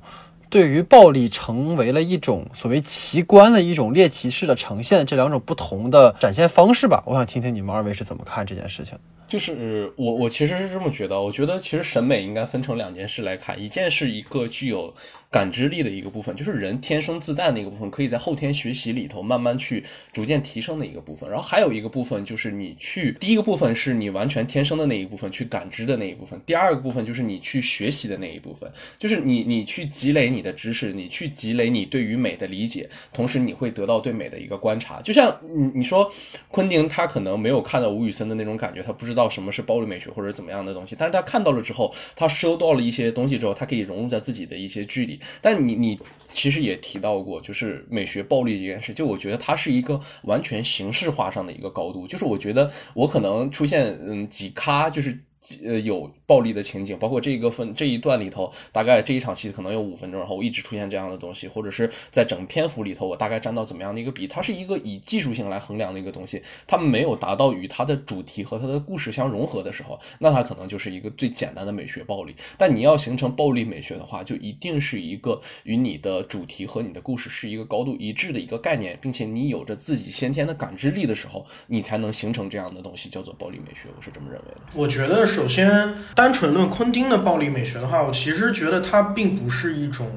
[0.53, 8.95] 对于暴力成为了一种所谓奇观的一种猎奇式的呈现，这两种不同的展现方式吧，我想听听你们二位是怎么看这件事情。
[9.27, 14.93] 就是我，我其实是这么觉得，我觉得其实审美应该分成两件事来看，一件是一个具有。
[15.33, 21.27] 感知力的一个部分，就是人天生自带的一个部分，可以在后天学习里头慢慢去逐渐提升的一个部分。
[21.27, 35.01] 然后还有一个部分，就是你去第一个部分是你完全天生的那一部分，去感知的那一部分；第二个部分就是你去学习的那一部分，就是你你去积累你的知识，你去积累你对于美的理解，同时你会得到对美的一个观察。
[35.01, 36.11] 就像你你说
[36.49, 45.19] 昆汀他可能没有看到吴宇森的那种感觉，他不知道什么是暴力美学或者怎么样的东西，但是他看到了之后，他收到了一些东西之后，他可以融入在自己的一些剧里。
[45.41, 55.19] 但你你其实也提到过，就是美学暴力这件事，就我觉得它是一个完全形式化上的一个高度，就是我觉得我可能出现嗯几咖就是。
[55.63, 64.25] 呃，有暴力的情景，包括这个分这一段里头，大概这一场戏可能有五分钟，然后我一直出现这样的东西，或者是在整篇幅里头，我大概占到怎么样的一个比？
[64.25, 72.35] 它是一个以技术性来衡量的一个东西，它没有达到与它的主题和它的故事相融合的时候，那它可能就是一个最简单的美学暴力。
[72.57, 83.87] 但你要形成暴力美学的话，就一定是一个与你的主题和你的故事是一个高度一致的一个概念，并且你有着自己先天的感知力的时候，你才能形成这样的东西，叫做暴力美学。
[83.95, 84.61] 我是这么认为的。
[84.75, 85.42] 我觉得是。
[85.43, 90.09] 首先，单纯论昆汀的暴力美学的话，我其实觉得它并不是一种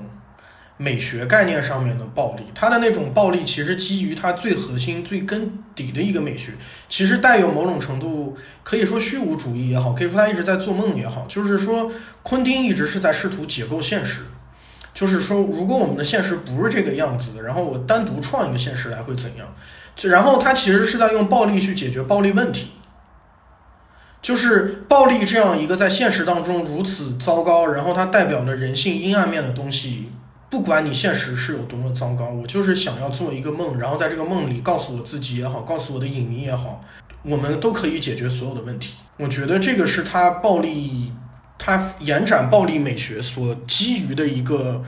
[0.76, 6.52] 美学概念上面的暴力，它的那种暴力其实基于它最核心、最根底的一个美学，
[6.88, 11.90] 其实带有某种程度，可以说虚无主义也好，可以说他一直在做梦也好，就是说
[12.22, 14.20] 昆汀一直是在试图解构现实，
[14.94, 19.52] 就是说如果我们的现实不是这个样子，然后我单独创一个现实来会怎样？
[19.96, 22.68] 就然后他其实是在用暴力去解决暴力问题。
[24.26, 30.10] 就是暴力这样一个在现实当中如此糟糕，然后它代表了人性阴暗面的东西。
[30.50, 36.80] 不管你现实是有多么糟糕，我就是想要做一个梦，然后在这个梦里告诉我自己也好，告诉我的影迷也好，
[37.22, 38.98] 我们都可以解决所有的问题。
[39.18, 41.12] 我觉得这个是他暴力
[41.56, 44.82] 它延展暴力美学所基于的一个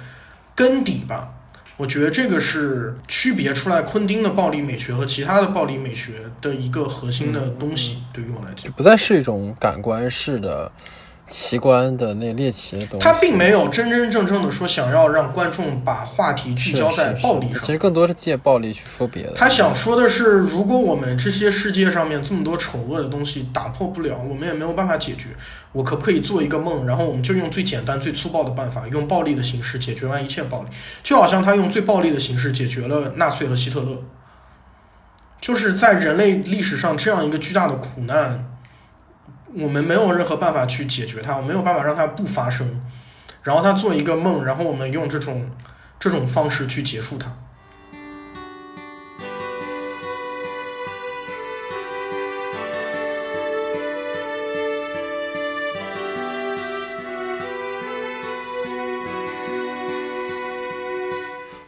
[0.57, 1.35] 根底吧。
[1.79, 7.99] 我觉得这个是区别出来昆汀的暴力美学和其他的暴力美学的一个核心的东西。
[8.13, 10.71] 对于我来讲，不再是一种感官式的。
[11.29, 19.33] 奇观的那猎奇的东西，他并没有真真正正的说想要让观众把话题聚焦在暴力上，其实更多是借暴力去说别的。
[19.35, 25.29] 他想说的是，如果我们这些世界上面这么多丑恶的东西打破不了，我们也没有办法解决。
[25.73, 30.71] 我可不可以做一个梦，然后我们就用最简单、最粗暴的办法，用暴力的形式解决完一切暴力？
[31.03, 34.03] 就好像他用最暴力的形式解决了纳粹和希特勒，
[35.41, 38.47] 就是在人类历史上这样一个巨大的苦难。
[39.61, 42.81] 我们没有任何办法去解决它，我没有办法让它不发生，
[43.43, 45.51] 然后他做一个梦，然后我们用这种
[45.99, 47.37] 这种方式去结束它。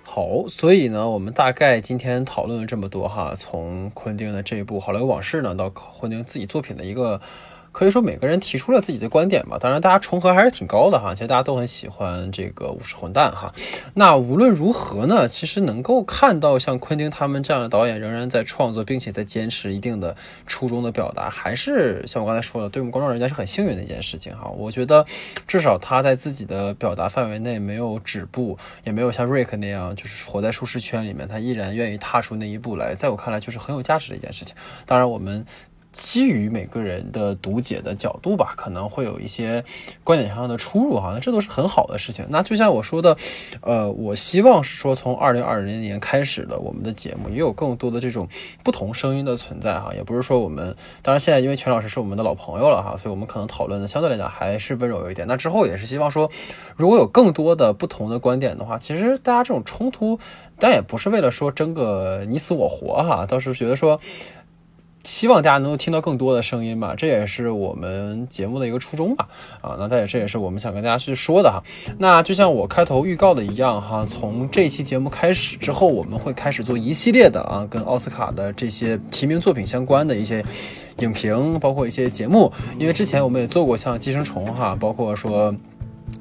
[0.05, 7.21] 好，所以呢，我们大概今天讨论了这么多哈，从昆汀的这一部《好莱坞往事》呢，到昆汀自己作品的一个。
[7.73, 11.15] 可以说每个人提出了自己的观点嘛，当然大家重合还是挺高的哈。
[11.15, 13.55] 其实大家都很喜欢这个武士混蛋哈。
[13.95, 20.17] 那无论如何呢，其实能够看到像昆汀他们这样的导演仍然在创作，并且在坚持一定的
[20.47, 24.51] 初衷的表达，还是像我刚才说的，对我们观众人家是很幸运的一件事情哈。
[24.51, 25.07] 我觉得
[25.47, 34.57] 至少他在自己的表达范围内没有止步，也没有像瑞克那样就是活在舒适圈里面，他依然愿意踏出那一步来，在我看来就是很有价值的一件事情。
[34.87, 35.47] 当然我们。
[35.93, 39.65] 基于每个人的读解的角度吧，可能会有一些
[40.05, 42.27] 观点上的出入哈，那这都是很好的事情。
[42.31, 43.17] 那就像我说的，
[43.63, 48.29] 呃，我希望是说从二零二零年开始的我们的节目，也有更多的这种
[48.63, 55.27] 不同声音的存在哈，也不是说我们，当然现在因为全老师是我们的老朋友了哈，所以我们可能讨论的相对来讲还是温柔一点。
[55.27, 56.31] 那之后也是希望说，
[56.77, 60.21] 如果有更多的不同的观点的话，其实大家这种冲突，
[60.59, 64.01] 但也不是为了说争个你死我活哈，倒是觉得说。
[65.05, 69.29] 希望大家能够听到更多的声音吧，这也是我们节目的一个初衷吧。
[69.61, 71.63] 啊，那但也这也是我们想跟大家去说的哈。
[71.99, 80.45] 那就像我开头预告的一样哈，从这期节目开始之后，我们会开始做一系列的啊，跟奥斯卡的这些提名作品相关的一些
[80.99, 82.53] 影评，包括一些节目。
[82.79, 85.55] 因为之前我们也做过像《寄生虫》哈，包括说。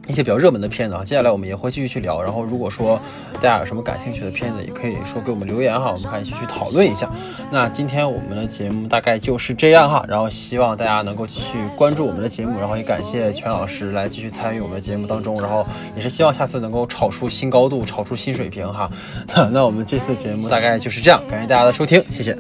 [0.08, 2.22] 一些比较热门的片子啊，接下来我们也会继续去聊。
[2.22, 3.00] 然后，如果说
[3.36, 7.12] 大家有什么感兴趣的片子，也可以说给我们留言哈，我们可以继续讨论一下。
[7.52, 18.90] 那今天我们的节目大概就是这样哈，然后希望大家能够继续关注我们的节目，然后也感谢全老师来继续参与我们的节目当中，然后也是希望下次能够炒出新高度，炒出新水平哈。
[19.52, 22.38] 那我们这次的节目大概就是这样，感谢大家的收听，谢谢。